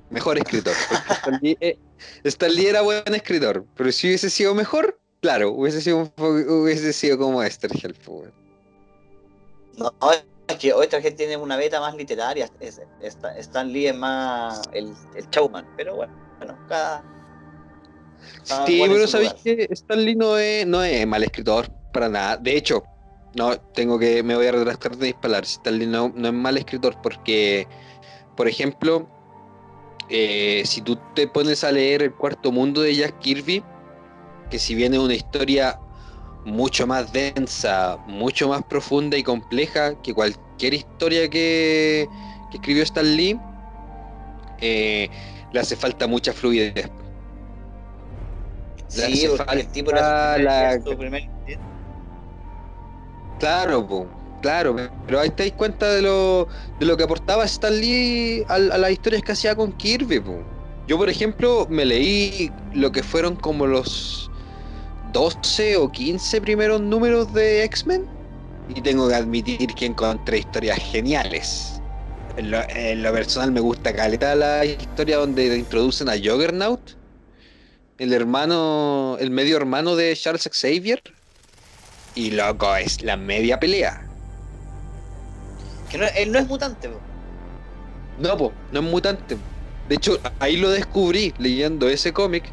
[0.10, 0.74] Mejor escritor.
[1.42, 1.78] Eh,
[2.24, 3.66] Stan Lee, era buen escritor.
[3.76, 7.72] Pero si hubiese sido mejor, claro, hubiese sido, hubiese sido como Esther
[9.78, 9.94] No,
[10.54, 15.68] es que Oestergel tiene una beta más literaria, Stan Lee es más el, el showman,
[15.78, 17.04] pero bueno, bueno cada...
[18.44, 22.38] sí, pero sabéis que Stan Lee no es, no es mal escritor para nada.
[22.38, 22.84] De hecho,
[23.36, 25.52] no tengo que me voy a retractar de mis palabras.
[25.52, 27.68] Stan Lee no, no es mal escritor porque,
[28.36, 29.08] por ejemplo,
[30.10, 33.64] eh, si tú te pones a leer El Cuarto Mundo de Jack Kirby,
[34.50, 35.80] que si bien es una historia
[36.46, 42.08] mucho más densa, mucho más profunda y compleja que cualquier historia que,
[42.54, 43.40] escribió Stan Lee,
[44.60, 45.10] eh,
[45.52, 46.90] le hace falta mucha fluidez.
[48.88, 50.80] sí, porque el tipo la...
[53.40, 54.08] Claro,
[54.42, 54.76] claro,
[55.06, 56.48] pero ahí te das cuenta de lo,
[56.80, 60.22] de lo que aportaba Stan Lee a, las historias que hacía con Kirby.
[60.88, 64.30] Yo, por ejemplo, me leí lo que fueron como los
[65.14, 68.06] 12 o 15 primeros números de X-Men
[68.68, 71.80] y tengo que admitir que encontré historias geniales.
[72.36, 72.50] En
[73.04, 76.82] lo, personal me gusta caleta la historia donde introducen a Juggernaut,
[78.00, 81.02] el hermano, el medio hermano de Charles Xavier.
[82.16, 84.08] Y loco, es la media pelea.
[85.92, 86.90] Que no, él no es mutante,
[88.20, 89.38] No, po, no es mutante.
[89.88, 92.46] De hecho, ahí lo descubrí leyendo ese cómic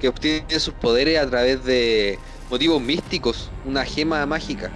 [0.00, 2.18] que obtiene sus poderes a través de
[2.50, 4.70] motivos místicos, una gema mágica.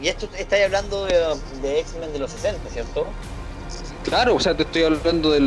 [0.00, 3.06] Y esto estáis hablando de, X-Men de los 60, ¿cierto?
[4.04, 5.40] Claro, o sea, te estoy hablando de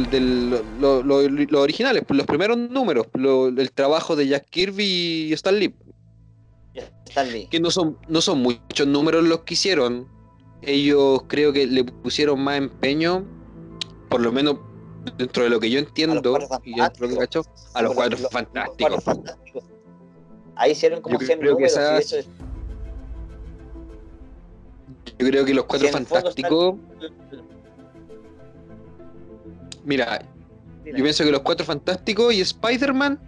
[0.79, 5.73] los originales, los primeros números, el trabajo de Jack Kirby y Stan Lee.
[7.07, 7.47] Stan Lee.
[7.49, 10.07] Que no son, no son muchos números los que hicieron.
[10.61, 13.25] Ellos creo que le pusieron más empeño
[14.09, 14.57] por lo menos
[15.17, 16.21] dentro de lo que yo entiendo
[16.63, 17.43] y dentro de lo que cacho,
[17.73, 19.03] a los cuatro fantásticos.
[20.55, 21.75] Ahí hicieron como 100 números.
[21.75, 22.25] Que
[25.17, 26.75] Yo creo que los cuatro fantásticos.
[29.85, 30.21] Mira,
[30.85, 33.19] yo pienso que los cuatro fantásticos y Spider-Man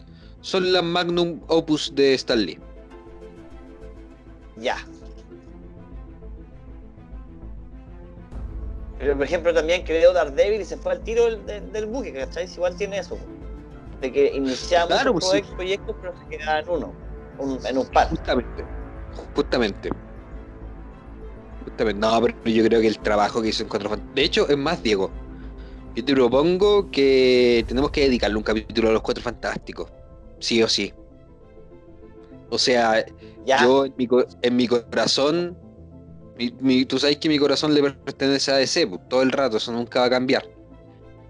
[0.42, 2.60] son la magnum opus de Stan Lee.
[4.58, 4.78] Ya,
[9.02, 12.48] Pero por ejemplo también creó Daredevil y se fue al tiro del, del, buque, ¿cachai?
[12.54, 13.18] Igual tiene eso.
[14.00, 16.94] De que iniciamos claro, pues proyectos, pero se queda en uno,
[17.66, 18.10] en un par.
[18.10, 18.64] Justamente.
[19.36, 19.90] Justamente.
[21.66, 22.00] Justamente.
[22.00, 24.84] No, pero yo creo que el trabajo que hizo en Cuatro De hecho, es más,
[24.84, 25.10] Diego.
[25.96, 29.92] Yo te propongo que tenemos que dedicarle un capítulo a los Cuatro Fantásticos.
[30.40, 30.94] Sí o sí.
[32.52, 33.04] O sea,
[33.46, 34.08] yo en mi,
[34.44, 35.58] en mi corazón
[36.88, 40.02] tú sabes que mi corazón le pertenece a DC pues, todo el rato, eso nunca
[40.02, 40.48] va a cambiar.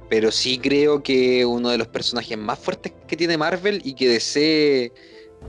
[0.09, 4.09] Pero sí creo que uno de los personajes más fuertes que tiene Marvel y que
[4.09, 4.91] DC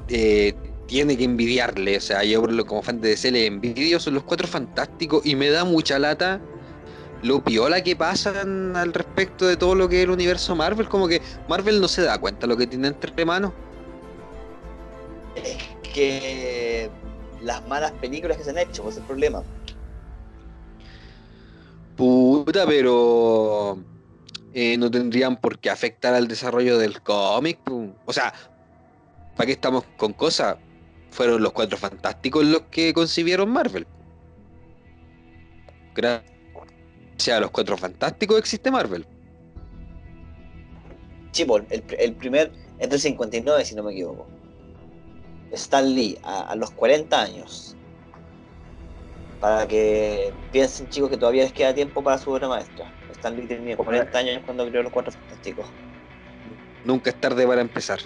[0.09, 0.55] eh,
[0.87, 4.47] tiene que envidiarle, o sea, yo como fan de DC le envidio, son los cuatro
[4.47, 6.41] fantásticos y me da mucha lata
[7.23, 11.09] lo piola que pasan al respecto de todo lo que es el universo Marvel, como
[11.09, 13.53] que Marvel no se da cuenta lo que tiene entre manos.
[15.95, 16.91] que
[17.43, 19.43] las malas películas que se han hecho, pues es el problema.
[21.97, 23.79] Puta, pero
[24.55, 27.59] eh, no tendrían por qué afectar al desarrollo del cómic.
[28.07, 28.33] O sea,
[29.37, 30.57] ¿para qué estamos con cosas?
[31.11, 33.87] Fueron los cuatro fantásticos los que concibieron Marvel.
[35.95, 39.07] Gracias a los cuatro fantásticos existe Marvel.
[41.33, 44.27] Sí, el, el primer Es del 59, si no me equivoco.
[45.53, 47.77] Stan Lee, a, los 40 años.
[49.41, 52.93] Para que piensen, chicos, que todavía les queda tiempo para su obra maestra.
[53.11, 55.67] Stan Lee tenía 40 años cuando creó Los Cuatro Fantásticos.
[56.85, 58.01] Nunca es tarde para empezar.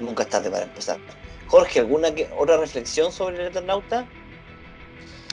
[0.00, 0.98] Nunca es tarde para empezar.
[1.46, 4.06] Jorge, ¿alguna otra reflexión sobre el Eternauta?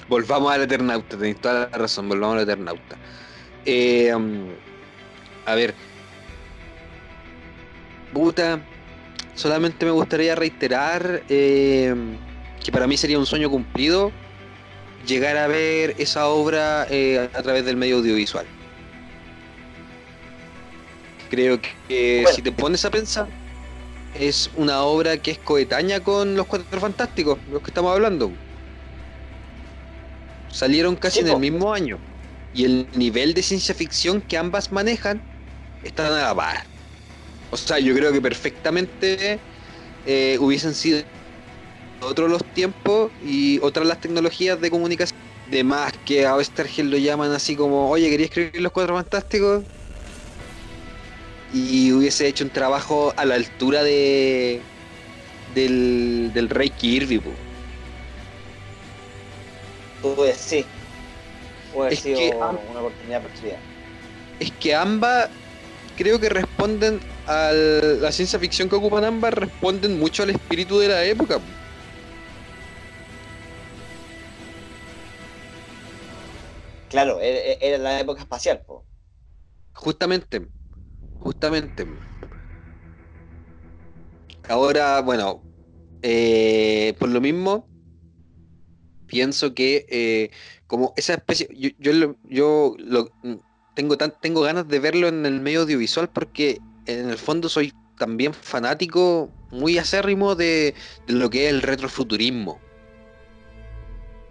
[0.07, 2.97] Volvamos al Eternauta, tenéis toda la razón, volvamos al Eternauta.
[3.65, 4.49] Eh, um,
[5.45, 5.73] a ver.
[8.13, 8.59] Puta,
[9.35, 11.93] solamente me gustaría reiterar eh,
[12.63, 14.11] que para mí sería un sueño cumplido
[15.05, 18.45] llegar a ver esa obra eh, a través del medio audiovisual.
[21.29, 23.27] Creo que si te pones a pensar,
[24.19, 28.31] es una obra que es coetánea con los Cuatro Fantásticos, los que estamos hablando.
[30.49, 31.97] Salieron casi en el mismo año.
[32.53, 35.21] Y el nivel de ciencia ficción que ambas manejan
[35.83, 36.70] están a la par.
[37.51, 39.39] O sea, yo creo que perfectamente
[40.05, 41.03] eh, hubiesen sido
[42.01, 45.19] otros los tiempos y otras las tecnologías de comunicación.
[45.49, 49.63] De más que a Oestergel lo llaman así como, oye, ¿quería escribir los cuatro fantásticos?
[51.53, 54.61] Y hubiese hecho un trabajo a la altura de
[55.53, 57.21] del, del Rey Kirby.
[60.01, 60.65] Pues sí.
[61.73, 63.57] Puede ser una oportunidad perdida.
[64.39, 65.29] Es que ambas
[66.01, 70.87] creo que responden a la ciencia ficción que ocupan ambas, responden mucho al espíritu de
[70.87, 71.39] la época.
[76.87, 78.63] Claro, era la época espacial.
[79.73, 80.47] Justamente,
[81.19, 81.85] justamente.
[84.47, 85.47] Ahora, bueno,
[86.01, 87.69] eh, por lo mismo,
[89.05, 90.31] pienso que eh,
[90.67, 93.13] como esa especie, yo, yo, yo lo,
[93.73, 97.73] tengo, tan, tengo ganas de verlo en el medio audiovisual porque en el fondo soy
[97.97, 100.73] también fanático muy acérrimo de,
[101.07, 102.59] lo que es el retrofuturismo.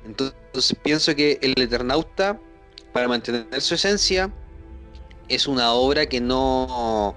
[0.05, 2.41] Entonces pienso que el Eternauta,
[2.93, 4.31] para mantener su esencia,
[5.29, 7.15] es una obra que no,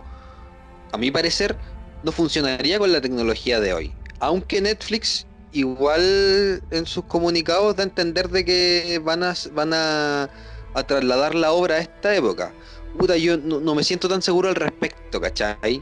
[0.92, 1.58] a mi parecer,
[2.04, 3.94] no funcionaría con la tecnología de hoy.
[4.20, 10.30] Aunque Netflix igual en sus comunicados da a entender de que van a, van a
[10.74, 12.54] a trasladar la obra a esta época.
[12.98, 15.82] Puta, yo no, me siento tan seguro al respecto, ¿cachai?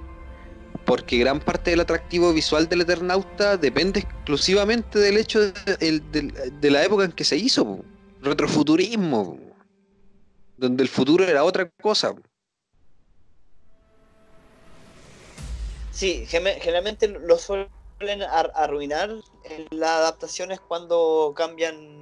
[0.85, 7.05] Porque gran parte del atractivo visual del Eternauta depende exclusivamente del hecho de, la época
[7.05, 7.83] en que se hizo,
[8.21, 9.37] retrofuturismo,
[10.57, 12.15] donde el futuro era otra cosa.
[15.91, 17.69] Sí, generalmente lo suelen
[18.55, 19.11] arruinar
[19.43, 22.00] en las adaptaciones cuando cambian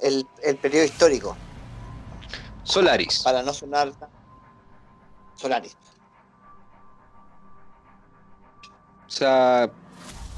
[0.00, 1.36] el, periodo histórico.
[2.62, 3.20] Solaris.
[3.22, 3.92] Para no sonar.
[5.36, 5.76] Solaris.
[9.06, 9.70] O sea,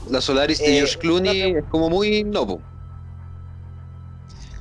[0.08, 2.60] la Solaris de eh, George Clooney es como muy novo.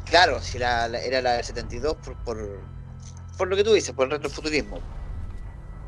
[0.06, 2.60] Claro, si era la del 72 por, por,
[3.38, 4.80] por lo que tú dices, por el retrofuturismo.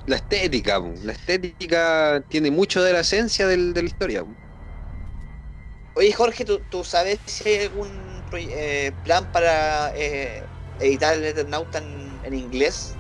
[0.08, 4.26] La estética, la estética tiene mucho de la esencia del, de la historia.
[5.96, 7.90] Oye, Jorge, ¿tú, ¿tú, sabes si hay algún
[8.34, 10.44] eh, plan para eh,
[10.80, 11.82] editar el Eternauta
[12.24, 12.94] en, inglés?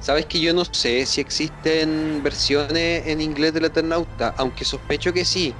[0.00, 5.24] Sabes que yo no sé si existen versiones en inglés del Eternauta, aunque sospecho que
[5.24, 5.54] sí.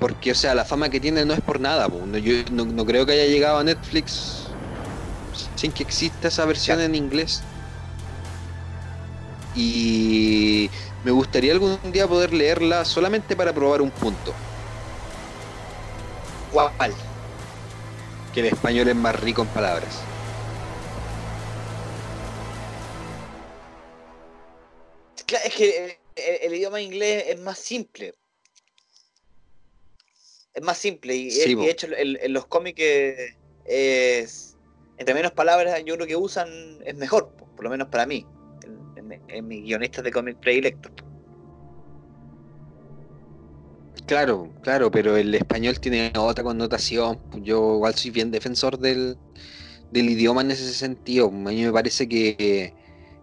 [0.00, 1.88] Porque, o sea, la fama que tiene no es por nada.
[1.88, 4.48] Yo no, creo que haya llegado a Netflix
[5.54, 7.42] sin que exista esa versión en inglés.
[9.54, 10.70] Y
[11.04, 14.32] me gustaría algún día poder leerla solamente para probar un punto.
[16.52, 16.92] ¿Cuál?
[18.32, 20.02] Que el español es más rico en palabras.
[25.44, 28.14] es que el, idioma inglés es más simple.
[30.54, 32.82] Es más simple y, de hecho en los cómics
[33.64, 34.56] es,
[34.98, 38.26] entre menos palabras yo creo que usan es mejor, por lo menos para mí,
[39.28, 40.92] en, mis guionistas de cómics predilectos.
[44.06, 47.20] Claro, claro, pero el español tiene otra connotación.
[47.42, 49.16] Yo igual soy bien defensor del,
[49.92, 51.28] idioma en ese sentido.
[51.28, 52.74] A mí me parece que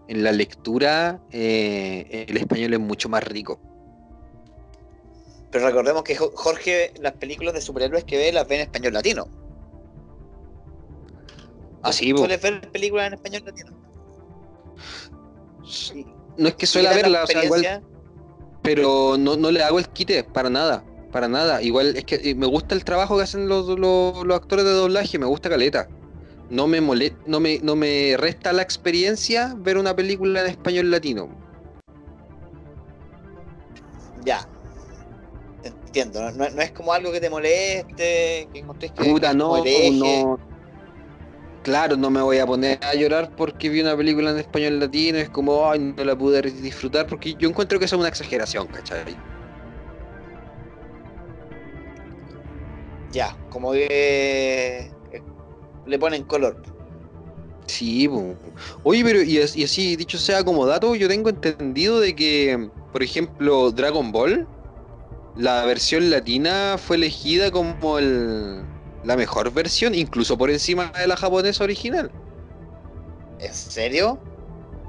[0.08, 3.60] en la lectura eh, el español es mucho más rico.
[5.52, 9.28] Pero recordemos que Jorge las películas de superhéroes que ve las ve en español latino.
[11.82, 13.72] Así, ¿Suele ver películas en español latino?
[16.38, 17.84] No es que suele verlas, o igual
[18.62, 21.62] pero no, no le hago el quite, para nada, para nada.
[21.62, 25.18] Igual es que eh, me gusta el trabajo que hacen los, los, actores de doblaje,
[25.18, 25.88] me gusta Caleta.
[26.50, 26.82] No me,
[27.26, 31.30] no, me, no me resta la experiencia ver una película en español latino.
[34.26, 34.48] Ya.
[35.64, 39.04] Entiendo, no, es como algo que te moleste, que encontres que.
[39.04, 40.40] Puta, no, no.
[41.70, 45.20] Claro, no me voy a poner a llorar porque vi una película en español latino,
[45.20, 48.66] es como, ay, no la pude disfrutar, porque yo encuentro que eso es una exageración,
[48.66, 49.16] ¿cachai?
[53.12, 55.22] Ya, como que eh,
[55.86, 56.60] le ponen color.
[57.68, 58.10] Sí,
[58.82, 63.70] oye, pero y, así dicho sea como dato, yo tengo entendido de que, por ejemplo,
[63.70, 64.48] Dragon Ball,
[65.36, 68.64] la versión latina fue elegida como el,
[69.10, 72.12] la mejor versión, incluso por encima de la japonesa original.
[73.40, 74.20] ¿En serio?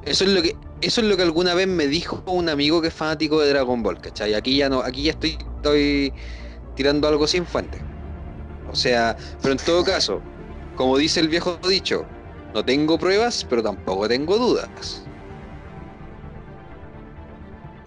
[0.04, 2.88] Eso es lo que eso es lo que alguna vez me dijo un amigo que
[2.88, 4.34] es fanático de Dragon Ball, ¿cachai?
[4.34, 6.12] Aquí ya no, aquí ya estoy, estoy
[6.74, 7.78] tirando algo sin fuente.
[8.70, 10.20] O sea, pero en todo caso,
[10.76, 12.04] como dice el viejo dicho,
[12.52, 15.02] no tengo pruebas, pero tampoco tengo dudas.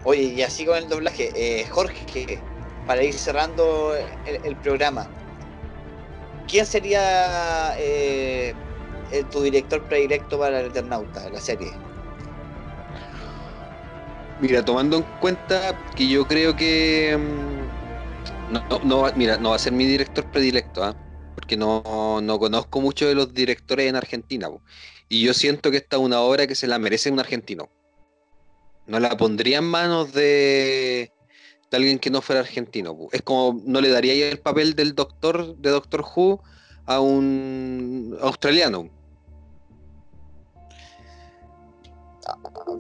[0.04, 2.40] Oye, y así con el doblaje, eh, Jorge,
[2.88, 3.94] para ir cerrando
[4.26, 5.08] el, programa,
[6.48, 8.54] ¿quién sería eh,
[9.32, 11.72] tu director predilecto para el Eternauta, la serie?
[14.40, 17.64] Mira, tomando en cuenta que yo creo que mm,
[18.54, 20.96] no, no, mira, no va a ser mi director predilecto, ¿ah?
[21.36, 21.84] porque no,
[22.40, 24.50] conozco mucho de los directores en Argentina.
[25.10, 27.70] Y yo siento que esta es una obra que se la merece un argentino.
[28.86, 31.13] No la pondría en manos de,
[31.74, 32.96] de alguien que no fuera argentino.
[33.12, 36.40] Es como no le daría el papel del doctor, de Doctor Who,
[36.86, 38.92] a un australiano.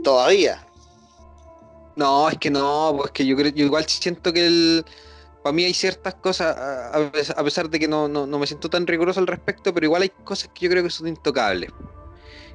[0.03, 0.63] Todavía.
[1.95, 4.85] No, es que no, pues que yo creo, yo igual siento que el,
[5.41, 9.27] para mí hay ciertas cosas, a pesar de que no, me siento tan riguroso al
[9.27, 11.71] respecto, pero igual hay cosas que yo creo que son intocables.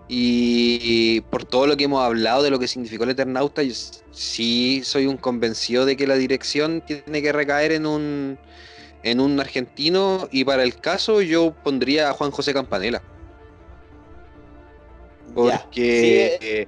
[0.09, 3.75] Y, por todo lo que hemos hablado de lo que significó el Eternauta, yo
[4.11, 8.39] sí soy un convencido de que la dirección tiene que recaer en un,
[9.03, 13.03] en un argentino y para el caso yo pondría a Juan José Campanella.
[15.35, 16.67] Porque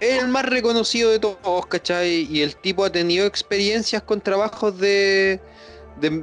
[0.00, 2.28] es el más reconocido de todos, ¿cachai?
[2.30, 5.40] Y el tipo ha tenido experiencias con trabajos de,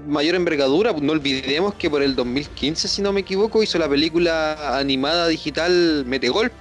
[0.07, 0.93] mayor envergadura.
[0.93, 6.03] No olvidemos que por el 2015, si no me equivoco, hizo la película animada digital
[6.06, 6.52] Metegol.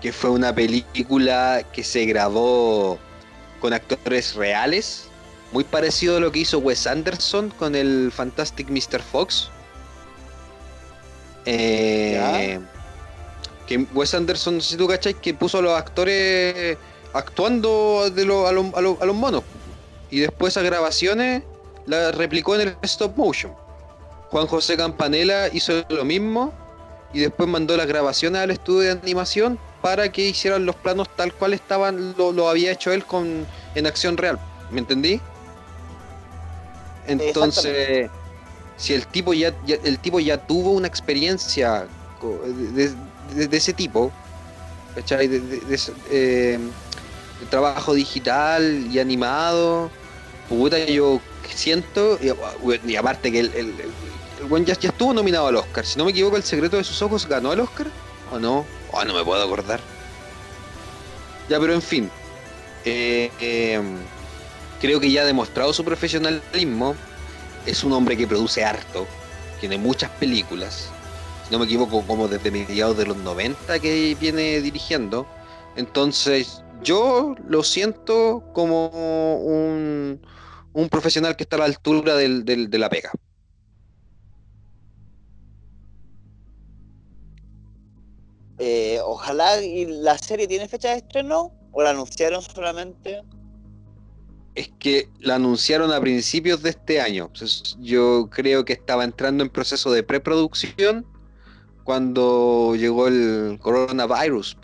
[0.00, 2.98] Que fue una película que se grabó
[3.60, 5.08] con actores reales,
[5.52, 9.02] muy parecido a lo que hizo Wes Anderson con el Fantastic Mr.
[9.02, 9.50] Fox.
[11.44, 12.58] Eh,
[13.66, 16.78] que Wes Anderson, si tú cacháis, que puso a los actores
[17.12, 18.52] actuando de a,
[19.06, 19.42] los monos.
[20.10, 21.42] Y después esas grabaciones
[21.86, 23.52] las replicó en el stop motion.
[24.30, 26.52] Juan José Campanella hizo lo mismo
[27.12, 31.32] y después mandó las grabaciones al estudio de animación para que hicieran los planos tal
[31.32, 34.38] cual estaban, lo, había hecho él con en acción real.
[34.70, 35.20] ¿Me entendí?
[37.06, 38.08] Entonces,
[38.76, 41.86] si el tipo ya, el tipo ya tuvo una experiencia
[42.74, 42.92] de,
[43.46, 44.12] de, ese tipo,
[44.94, 45.26] ¿cachai?
[45.26, 45.80] De,
[46.10, 46.58] eh,
[47.48, 49.90] trabajo digital y animado,
[50.56, 51.20] puta, yo
[51.54, 53.74] siento, y, aparte que el,
[54.48, 57.26] buen ya, estuvo nominado al Oscar, si no me equivoco, El secreto de sus ojos
[57.26, 57.86] ganó el Oscar,
[58.32, 58.66] ¿o no?
[58.92, 59.80] Oh, no me puedo acordar.
[61.48, 62.10] Ya, pero en fin,
[62.84, 63.96] eh, em,
[64.80, 66.94] creo que ya ha demostrado su profesionalismo,
[67.64, 69.06] es un hombre que produce harto,
[69.60, 70.90] tiene muchas películas,
[71.50, 75.26] no me equivoco, como desde mediados de los 90 que viene dirigiendo.
[75.76, 78.88] Entonces, yo lo siento como
[79.38, 80.20] un,
[80.72, 83.12] un profesional que está a la altura del, de la pega.
[88.62, 93.22] Eh, ojalá y la serie tiene fecha de estreno o la anunciaron solamente.
[94.54, 97.30] Es que la anunciaron a principios de este año.
[97.78, 101.06] yo creo que estaba entrando en proceso de preproducción
[101.84, 104.58] cuando llegó el coronavirus.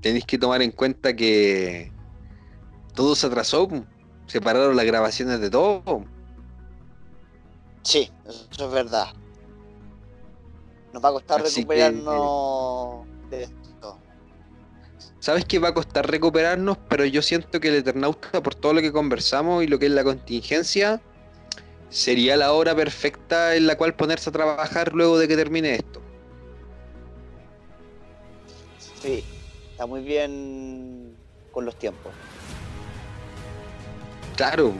[0.00, 1.92] Tenéis que tomar en cuenta que
[2.94, 3.68] todo se atrasó,
[4.26, 6.04] se pararon las grabaciones de todo.
[7.82, 9.06] Sí, eso es verdad.
[10.92, 13.98] Nos va a costar recuperarnos de esto.
[15.20, 18.80] Sabes que va a costar recuperarnos, pero yo siento que el Eternauta, por todo lo
[18.80, 21.00] que conversamos y lo que es la contingencia,
[21.90, 26.00] sería la hora perfecta en la cual ponerse a trabajar luego de que termine esto.
[29.00, 29.24] Sí,
[29.78, 31.14] está muy bien
[31.52, 32.10] con los tiempos.
[34.34, 34.72] Claro.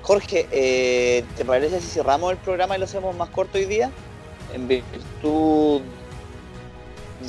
[0.00, 3.90] Jorge, eh, ¿te parece si cerramos el programa y lo hacemos más corto hoy día?
[4.54, 5.82] En virtud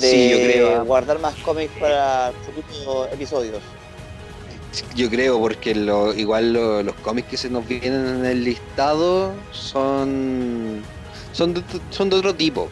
[0.10, 0.84] Sí, yo creo, ah.
[0.84, 3.60] guardar más cómics para futuros episodios.
[4.94, 9.34] Yo creo, porque lo, igual lo- los cómics que se nos vienen en el listado
[9.52, 10.82] son
[11.34, 12.70] son de, son de otro tipo.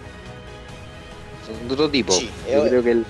[1.58, 2.12] Son de otro tipo.
[2.12, 3.06] Sí, Yo eh, creo que el,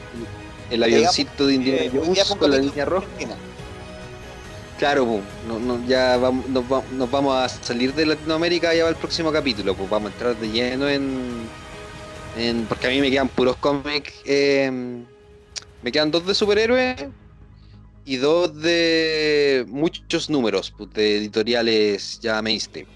[0.71, 3.07] el avioncito de Eh, Indiana Jones un con la línea roja.
[4.79, 8.83] Claro, pues, no, no, ya vamos, nos, va- nos vamos a salir de Latinoamérica ya
[8.85, 11.49] va el próximo capítulo, pues vamos a entrar de lleno en,
[12.37, 14.71] en porque a mí me quedan puros cómics, eh,
[15.81, 16.97] me quedan dos de superhéroes
[18.05, 22.87] y dos de muchos números pues, de editoriales ya mainstream.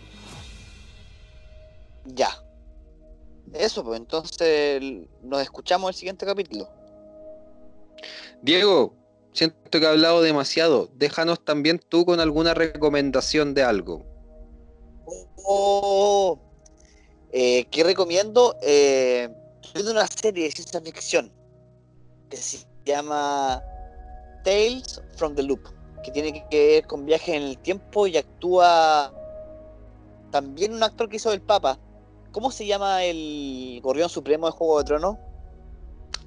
[2.07, 2.31] Ya.
[3.55, 4.83] Eso, pues entonces
[5.29, 6.69] nos escuchamos el siguiente capítulo.
[8.43, 8.95] Diego,
[9.33, 14.05] siento que he hablado demasiado, déjanos también tú con alguna recomendación de algo.
[15.45, 16.39] Oh,
[17.33, 18.57] eh, ¿Qué recomiendo?
[18.63, 19.29] Eh,
[19.75, 21.33] viendo una serie de ciencia ficción
[22.29, 23.63] que se llama
[24.45, 25.61] Tales from the Loop,
[26.03, 29.13] que tiene que ver con viajes en el tiempo y actúa
[30.31, 31.79] también un actor que hizo el Papa.
[32.33, 35.17] ¿Cómo se llama el gorrión supremo de Juego de Tronos?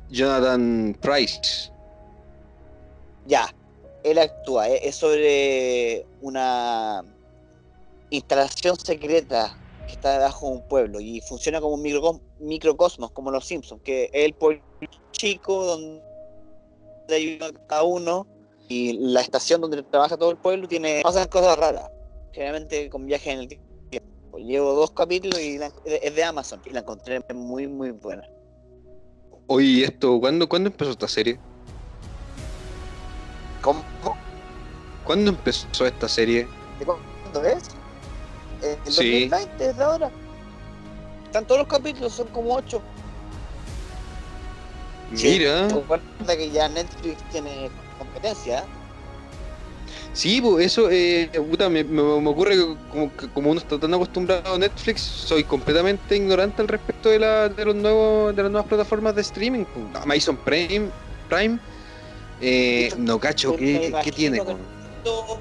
[0.10, 1.72] Jonathan Price.
[3.26, 3.54] Ya,
[4.04, 4.68] él actúa.
[4.70, 7.04] eh, Es sobre una
[8.10, 9.58] instalación secreta
[9.88, 13.82] que está debajo de un pueblo y funciona como un microcos- microcosmos, como los Simpsons,
[13.84, 14.62] que es el pueblo
[15.12, 16.02] chico donde
[17.10, 18.28] hay uno cada uno
[18.68, 21.90] y la estación donde trabaja todo el pueblo tiene pasan cosas raras,
[22.32, 23.71] generalmente con viajes en el tiempo.
[24.38, 28.24] Llevo dos capítulos y la- es de Amazon y la encontré muy muy buena.
[29.48, 31.40] Oye, esto, ¿cuándo, ¿cuándo empezó esta serie?
[33.62, 33.84] ¿Cómo?
[35.04, 36.48] ¿Cuándo empezó esta serie?
[36.80, 37.64] ¿De cuándo es?
[38.64, 39.28] Eh, El Sí.
[39.30, 40.12] 2020, desde ahora.
[41.26, 42.82] Están todos los capítulos, son como ocho.
[45.16, 45.68] Sí, Mira.
[45.68, 48.64] Recuerda que ya Netflix tiene competencia.
[50.14, 53.80] Sí, pues eso, eh, puta, me, me- me ocurre que como, que como uno está
[53.80, 58.44] tan acostumbrado a Netflix, soy completamente ignorante al respecto de, la, de los nuevos de
[58.44, 59.66] las nuevas plataformas de streaming.
[59.66, 59.86] pues.
[60.04, 60.90] Amazon Prime,
[61.30, 61.60] Prime
[62.42, 64.40] eh, no cacho, ¿qué, tiene?
[64.40, 64.58] con-
[65.06, 65.40] No,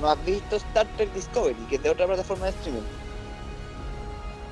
[0.00, 2.82] no has visto Star Trek Discovery, que es de otra plataforma de streaming.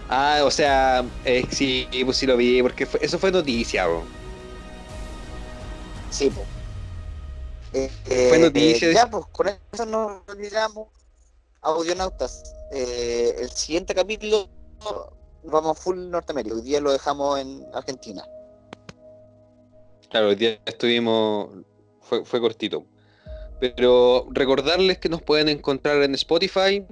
[0.09, 4.05] Ah, o sea, eh, sí, pues sí lo vi, porque fue- eso fue noticia, po.
[6.11, 6.47] Sí, pues.
[7.77, 10.89] Eh, Fue noticia de- ya, pues con eso nos retiramos.
[11.61, 12.55] Audionautas.
[12.73, 14.49] Eh, el siguiente capítulo
[15.45, 16.55] vamos full Norteamérica.
[16.57, 18.25] Hoy día lo dejamos en Argentina.
[20.09, 21.51] Claro, hoy día estuvimos,
[22.01, 22.87] fue, fue cortito.
[23.61, 26.85] Pero recordarles que nos pueden encontrar en Spotify,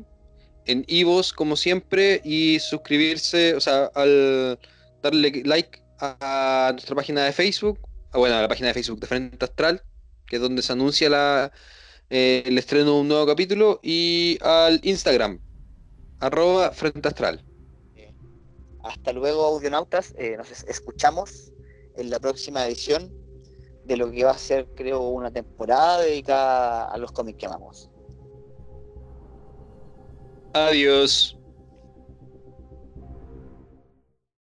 [0.66, 4.58] en Ivos como siempre, y suscribirse, o sea, al
[5.02, 7.78] darle like a, a nuestra página de Facebook,
[8.12, 9.82] ah, bueno, a la página de Facebook de Frente Astral,
[10.26, 11.52] que es donde se anuncia la,
[12.10, 15.40] eh, el estreno de un nuevo capítulo, y al Instagram,
[16.20, 17.44] arroba Frente Astral.
[18.82, 20.14] Hasta luego, audionautas.
[20.18, 21.52] Eh, nos es- escuchamos
[21.96, 23.10] en la próxima edición
[23.84, 27.90] de lo que va a ser, creo, una temporada dedicada a los cómics que amamos.
[30.52, 31.38] Adiós.